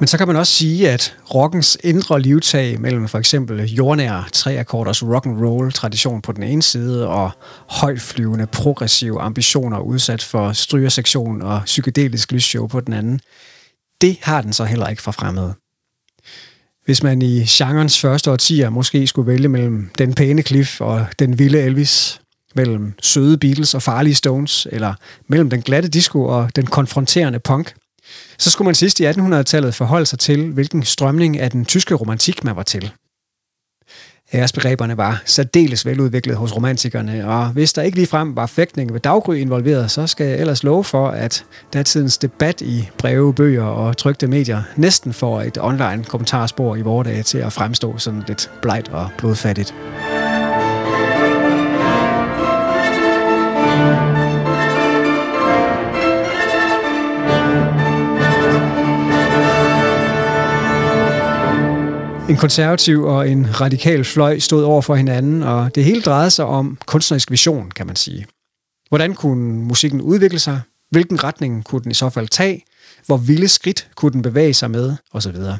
Men 0.00 0.08
så 0.08 0.18
kan 0.18 0.26
man 0.26 0.36
også 0.36 0.52
sige, 0.52 0.90
at 0.90 1.16
rockens 1.34 1.78
indre 1.84 2.20
livtag 2.20 2.80
mellem 2.80 3.08
for 3.08 3.18
eksempel 3.18 3.64
jordnær 3.64 4.28
treakkorders 4.32 5.02
rock 5.02 5.26
and 5.26 5.46
roll 5.46 5.72
tradition 5.72 6.22
på 6.22 6.32
den 6.32 6.42
ene 6.42 6.62
side 6.62 7.08
og 7.08 7.30
højtflyvende 7.68 8.46
progressive 8.46 9.20
ambitioner 9.20 9.78
udsat 9.78 10.22
for 10.22 10.52
strygersektion 10.52 11.42
og 11.42 11.62
psykedelisk 11.64 12.32
lysshow 12.32 12.66
på 12.66 12.80
den 12.80 12.92
anden, 12.94 13.20
det 14.00 14.18
har 14.22 14.42
den 14.42 14.52
så 14.52 14.64
heller 14.64 14.88
ikke 14.88 15.02
fra 15.02 15.12
fremmede. 15.12 15.54
Hvis 16.84 17.02
man 17.02 17.22
i 17.22 17.44
genrens 17.48 18.00
første 18.00 18.30
årtier 18.30 18.70
måske 18.70 19.06
skulle 19.06 19.26
vælge 19.26 19.48
mellem 19.48 19.90
den 19.98 20.14
pæne 20.14 20.42
Cliff 20.42 20.80
og 20.80 21.06
den 21.18 21.38
vilde 21.38 21.60
Elvis, 21.60 22.20
mellem 22.54 22.94
søde 23.02 23.38
Beatles 23.38 23.74
og 23.74 23.82
farlige 23.82 24.14
Stones, 24.14 24.66
eller 24.70 24.94
mellem 25.28 25.50
den 25.50 25.62
glatte 25.62 25.88
disco 25.88 26.24
og 26.24 26.56
den 26.56 26.66
konfronterende 26.66 27.38
punk, 27.38 27.74
så 28.38 28.50
skulle 28.50 28.66
man 28.66 28.74
sidst 28.74 29.00
i 29.00 29.06
1800-tallet 29.06 29.74
forholde 29.74 30.06
sig 30.06 30.18
til, 30.18 30.52
hvilken 30.52 30.82
strømning 30.82 31.38
af 31.38 31.50
den 31.50 31.64
tyske 31.64 31.94
romantik 31.94 32.44
man 32.44 32.56
var 32.56 32.62
til. 32.62 32.92
Æresbegreberne 34.34 34.96
var 34.96 35.22
særdeles 35.24 35.86
veludviklet 35.86 36.36
hos 36.36 36.56
romantikerne, 36.56 37.28
og 37.28 37.48
hvis 37.48 37.72
der 37.72 37.82
ikke 37.82 37.96
ligefrem 37.96 38.36
var 38.36 38.46
fægtning 38.46 38.92
ved 38.92 39.00
daggry 39.00 39.34
involveret, 39.34 39.90
så 39.90 40.06
skal 40.06 40.26
jeg 40.26 40.38
ellers 40.38 40.62
love 40.62 40.84
for, 40.84 41.08
at 41.08 41.44
datidens 41.72 42.18
debat 42.18 42.60
i 42.60 42.88
breve, 42.98 43.34
bøger 43.34 43.64
og 43.64 43.96
trygte 43.96 44.26
medier 44.26 44.62
næsten 44.76 45.12
får 45.12 45.42
et 45.42 45.58
online 45.60 46.04
kommentarspor 46.04 46.76
i 46.76 46.80
vores 46.80 47.08
dage 47.08 47.22
til 47.22 47.38
at 47.38 47.52
fremstå 47.52 47.98
sådan 47.98 48.24
lidt 48.28 48.50
blegt 48.62 48.88
og 48.88 49.08
blodfattigt. 49.18 49.74
En 62.28 62.36
konservativ 62.36 63.04
og 63.04 63.30
en 63.30 63.60
radikal 63.60 64.04
fløj 64.04 64.38
stod 64.38 64.64
over 64.64 64.82
for 64.82 64.94
hinanden, 64.94 65.42
og 65.42 65.74
det 65.74 65.84
hele 65.84 66.02
drejede 66.02 66.30
sig 66.30 66.44
om 66.44 66.78
kunstnerisk 66.86 67.30
vision, 67.30 67.70
kan 67.70 67.86
man 67.86 67.96
sige. 67.96 68.26
Hvordan 68.88 69.14
kunne 69.14 69.64
musikken 69.64 70.00
udvikle 70.00 70.38
sig? 70.38 70.60
Hvilken 70.90 71.24
retning 71.24 71.64
kunne 71.64 71.82
den 71.82 71.90
i 71.90 71.94
så 71.94 72.10
fald 72.10 72.28
tage? 72.28 72.64
Hvor 73.06 73.16
vilde 73.16 73.48
skridt 73.48 73.88
kunne 73.94 74.12
den 74.12 74.22
bevæge 74.22 74.54
sig 74.54 74.70
med? 74.70 74.96
Og 75.12 75.22
så 75.22 75.30
videre. 75.30 75.58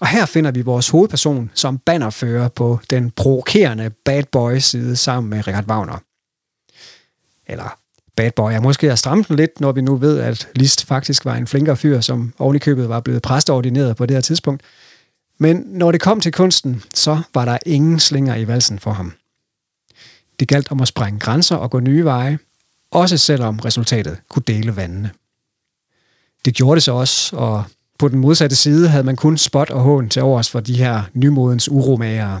Og 0.00 0.06
her 0.06 0.26
finder 0.26 0.50
vi 0.50 0.62
vores 0.62 0.88
hovedperson 0.88 1.50
som 1.54 1.78
bannerfører 1.78 2.48
på 2.48 2.80
den 2.90 3.10
provokerende 3.10 3.90
bad 4.04 4.22
boy 4.32 4.58
side 4.58 4.96
sammen 4.96 5.30
med 5.30 5.46
Richard 5.46 5.66
Wagner. 5.66 5.98
Eller 7.46 7.78
bad 8.16 8.30
boy. 8.36 8.50
Jeg 8.52 8.62
måske 8.62 8.88
har 8.88 8.96
stramme 8.96 9.24
den 9.28 9.36
lidt, 9.36 9.60
når 9.60 9.72
vi 9.72 9.80
nu 9.80 9.96
ved, 9.96 10.18
at 10.18 10.48
List 10.54 10.84
faktisk 10.84 11.24
var 11.24 11.34
en 11.34 11.46
flinkere 11.46 11.76
fyr, 11.76 12.00
som 12.00 12.32
ovenikøbet 12.38 12.88
var 12.88 13.00
blevet 13.00 13.22
præsteordineret 13.22 13.96
på 13.96 14.06
det 14.06 14.16
her 14.16 14.20
tidspunkt. 14.20 14.62
Men 15.38 15.64
når 15.66 15.92
det 15.92 16.00
kom 16.00 16.20
til 16.20 16.32
kunsten, 16.32 16.82
så 16.94 17.22
var 17.34 17.44
der 17.44 17.58
ingen 17.66 18.00
slinger 18.00 18.36
i 18.36 18.48
valsen 18.48 18.78
for 18.78 18.90
ham. 18.92 19.12
Det 20.40 20.48
galt 20.48 20.70
om 20.70 20.80
at 20.80 20.88
sprænge 20.88 21.20
grænser 21.20 21.56
og 21.56 21.70
gå 21.70 21.80
nye 21.80 22.04
veje, 22.04 22.38
også 22.90 23.16
selvom 23.16 23.58
resultatet 23.58 24.18
kunne 24.28 24.42
dele 24.46 24.76
vandene. 24.76 25.10
Det 26.44 26.54
gjorde 26.54 26.74
det 26.74 26.82
så 26.82 26.92
også, 26.92 27.36
og 27.36 27.64
på 27.98 28.08
den 28.08 28.18
modsatte 28.18 28.56
side 28.56 28.88
havde 28.88 29.04
man 29.04 29.16
kun 29.16 29.38
spot 29.38 29.70
og 29.70 29.80
hån 29.80 30.08
til 30.08 30.22
overs 30.22 30.50
for 30.50 30.60
de 30.60 30.76
her 30.76 31.02
nymodens 31.14 31.68
uromagere. 31.68 32.40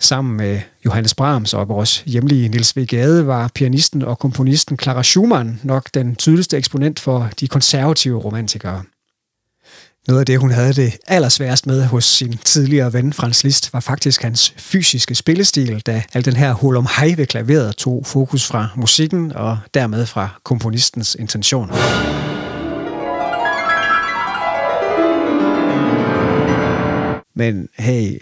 Sammen 0.00 0.36
med 0.36 0.60
Johannes 0.84 1.14
Brahms 1.14 1.54
og 1.54 1.68
vores 1.68 2.00
hjemlige 2.00 2.48
Nils 2.48 2.76
V. 2.76 2.86
Gade 2.86 3.26
var 3.26 3.50
pianisten 3.54 4.02
og 4.02 4.18
komponisten 4.18 4.78
Clara 4.78 5.02
Schumann 5.02 5.60
nok 5.62 5.88
den 5.94 6.16
tydeligste 6.16 6.56
eksponent 6.56 7.00
for 7.00 7.30
de 7.40 7.48
konservative 7.48 8.18
romantikere– 8.18 8.82
noget 10.08 10.20
af 10.20 10.26
det, 10.26 10.38
hun 10.38 10.50
havde 10.50 10.72
det 10.72 10.98
allersværest 11.06 11.66
med 11.66 11.84
hos 11.84 12.04
sin 12.04 12.38
tidligere 12.44 12.92
ven 12.92 13.12
Frans 13.12 13.44
Liszt, 13.44 13.72
var 13.72 13.80
faktisk 13.80 14.22
hans 14.22 14.54
fysiske 14.56 15.14
spillestil, 15.14 15.80
da 15.80 16.02
al 16.12 16.24
den 16.24 16.36
her 16.36 16.52
hul 16.52 16.76
om 16.76 16.86
hej 16.96 17.14
ved 17.16 17.26
klaveret 17.26 17.76
tog 17.76 18.06
fokus 18.06 18.46
fra 18.46 18.68
musikken 18.76 19.32
og 19.32 19.58
dermed 19.74 20.06
fra 20.06 20.28
komponistens 20.42 21.14
intention. 21.14 21.70
Men 27.34 27.68
hey, 27.78 28.18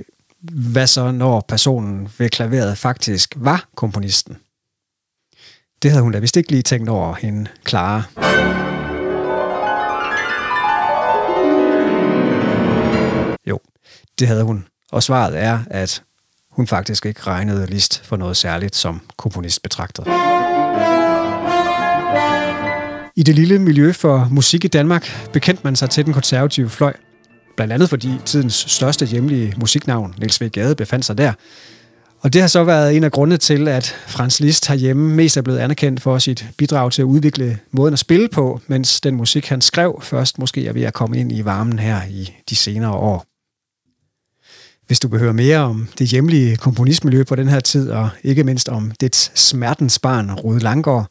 hvad 0.72 0.86
så 0.86 1.10
når 1.10 1.44
personen 1.48 2.08
ved 2.18 2.28
klaveret 2.28 2.78
faktisk 2.78 3.34
var 3.36 3.68
komponisten? 3.76 4.36
Det 5.82 5.90
havde 5.90 6.02
hun 6.02 6.12
da 6.12 6.18
vist 6.18 6.36
ikke 6.36 6.50
lige 6.50 6.62
tænkt 6.62 6.88
over 6.88 7.14
hende 7.14 7.46
klare. 7.64 8.65
Det 14.18 14.28
havde 14.28 14.42
hun. 14.42 14.66
Og 14.92 15.02
svaret 15.02 15.38
er, 15.38 15.58
at 15.70 16.02
hun 16.50 16.66
faktisk 16.66 17.06
ikke 17.06 17.20
regnede 17.26 17.66
List 17.66 18.04
for 18.04 18.16
noget 18.16 18.36
særligt 18.36 18.76
som 18.76 19.00
komponist 19.16 19.62
betragtet. 19.62 20.06
I 23.16 23.22
det 23.22 23.34
lille 23.34 23.58
miljø 23.58 23.92
for 23.92 24.28
musik 24.30 24.64
i 24.64 24.68
Danmark 24.68 25.28
bekendte 25.32 25.64
man 25.64 25.76
sig 25.76 25.90
til 25.90 26.06
den 26.06 26.12
konservative 26.12 26.68
fløj. 26.68 26.92
Blandt 27.56 27.72
andet 27.72 27.88
fordi 27.88 28.10
tidens 28.24 28.54
største 28.54 29.06
hjemlige 29.06 29.54
musiknavn, 29.56 30.14
Niels 30.18 30.40
V. 30.40 30.48
Gade, 30.48 30.74
befandt 30.74 31.04
sig 31.04 31.18
der. 31.18 31.32
Og 32.20 32.32
det 32.32 32.40
har 32.40 32.48
så 32.48 32.64
været 32.64 32.96
en 32.96 33.04
af 33.04 33.12
grundene 33.12 33.36
til, 33.36 33.68
at 33.68 33.96
Frans 34.06 34.40
Liszt 34.40 34.68
herhjemme 34.68 35.14
mest 35.14 35.36
er 35.36 35.42
blevet 35.42 35.58
anerkendt 35.58 36.02
for 36.02 36.18
sit 36.18 36.46
bidrag 36.58 36.92
til 36.92 37.02
at 37.02 37.06
udvikle 37.06 37.58
måden 37.70 37.92
at 37.92 37.98
spille 37.98 38.28
på, 38.28 38.60
mens 38.66 39.00
den 39.00 39.14
musik, 39.14 39.48
han 39.48 39.60
skrev, 39.60 40.00
først 40.02 40.38
måske 40.38 40.66
er 40.66 40.72
ved 40.72 40.82
at 40.82 40.94
komme 40.94 41.18
ind 41.18 41.32
i 41.32 41.44
varmen 41.44 41.78
her 41.78 42.00
i 42.10 42.34
de 42.50 42.56
senere 42.56 42.92
år. 42.92 43.35
Hvis 44.86 45.00
du 45.00 45.08
behøver 45.08 45.32
mere 45.32 45.58
om 45.58 45.88
det 45.98 46.08
hjemlige 46.08 46.56
komponistmiljø 46.56 47.24
på 47.24 47.36
den 47.36 47.48
her 47.48 47.60
tid, 47.60 47.90
og 47.90 48.08
ikke 48.22 48.44
mindst 48.44 48.68
om 48.68 48.92
dets 49.00 49.40
smertens 49.40 49.98
barn, 49.98 50.32
Rude 50.32 50.58
Langgaard, 50.58 51.06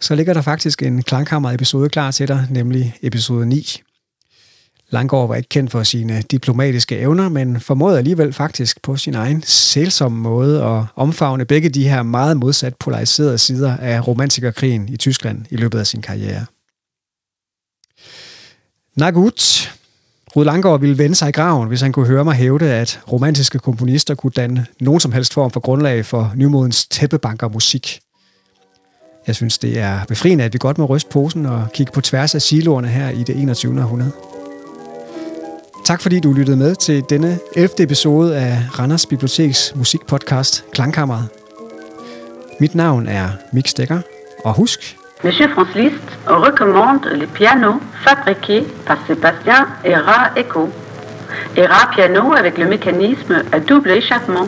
så 0.00 0.14
ligger 0.14 0.34
der 0.34 0.42
faktisk 0.42 0.82
en 0.82 1.02
klangkammer-episode 1.02 1.88
klar 1.88 2.10
til 2.10 2.28
dig, 2.28 2.46
nemlig 2.50 2.96
episode 3.02 3.46
9. 3.46 3.82
Langgaard 4.90 5.28
var 5.28 5.34
ikke 5.34 5.48
kendt 5.48 5.70
for 5.70 5.82
sine 5.82 6.22
diplomatiske 6.22 6.98
evner, 6.98 7.28
men 7.28 7.60
formåede 7.60 7.98
alligevel 7.98 8.32
faktisk 8.32 8.82
på 8.82 8.96
sin 8.96 9.14
egen 9.14 9.42
sælsomme 9.42 10.18
måde 10.18 10.64
at 10.64 10.84
omfavne 10.96 11.44
begge 11.44 11.68
de 11.68 11.88
her 11.88 12.02
meget 12.02 12.36
modsat 12.36 12.74
polariserede 12.76 13.38
sider 13.38 13.76
af 13.76 14.08
romantikerkrigen 14.08 14.88
i 14.88 14.96
Tyskland 14.96 15.44
i 15.50 15.56
løbet 15.56 15.78
af 15.78 15.86
sin 15.86 16.02
karriere. 16.02 16.46
Na 18.96 19.10
gut, 19.10 19.72
Rud 20.36 20.44
Langgaard 20.44 20.80
ville 20.80 20.98
vende 20.98 21.14
sig 21.14 21.28
i 21.28 21.32
graven, 21.32 21.68
hvis 21.68 21.80
han 21.80 21.92
kunne 21.92 22.06
høre 22.06 22.24
mig 22.24 22.34
hævde, 22.34 22.72
at 22.72 23.00
romantiske 23.12 23.58
komponister 23.58 24.14
kunne 24.14 24.32
danne 24.36 24.66
nogen 24.80 25.00
som 25.00 25.12
helst 25.12 25.34
form 25.34 25.50
for 25.50 25.60
grundlag 25.60 26.06
for 26.06 26.32
nymodens 26.36 26.86
tæppebanker 26.86 27.48
musik. 27.48 28.00
Jeg 29.26 29.34
synes, 29.34 29.58
det 29.58 29.78
er 29.78 30.04
befriende, 30.08 30.44
at 30.44 30.52
vi 30.52 30.58
godt 30.58 30.78
må 30.78 30.84
ryste 30.84 31.10
posen 31.10 31.46
og 31.46 31.68
kigge 31.74 31.92
på 31.92 32.00
tværs 32.00 32.34
af 32.34 32.42
siloerne 32.42 32.88
her 32.88 33.10
i 33.10 33.22
det 33.22 33.36
21. 33.36 33.80
århundrede. 33.82 34.12
Tak 35.84 36.00
fordi 36.00 36.20
du 36.20 36.32
lyttede 36.32 36.56
med 36.56 36.74
til 36.74 37.02
denne 37.10 37.38
11. 37.56 37.70
episode 37.78 38.36
af 38.36 38.78
Randers 38.78 39.06
Biblioteks 39.06 39.72
musikpodcast 39.76 40.64
Klangkammeret. 40.72 41.28
Mit 42.60 42.74
navn 42.74 43.06
er 43.06 43.28
Mik 43.52 43.66
Stegger, 43.68 44.00
og 44.44 44.54
husk, 44.54 44.96
Monsieur 45.24 45.48
Franz 45.48 45.74
Liszt 45.74 46.18
recommande 46.26 47.06
les 47.06 47.26
pianos 47.26 47.80
fabriqués 48.04 48.66
par 48.84 48.98
Sébastien 49.06 49.66
Era 49.82 50.30
Eco. 50.36 50.68
Era 51.56 51.86
piano 51.86 52.34
avec 52.34 52.58
le 52.58 52.66
mécanisme 52.66 53.42
à 53.50 53.58
double 53.58 53.92
échappement. 53.92 54.46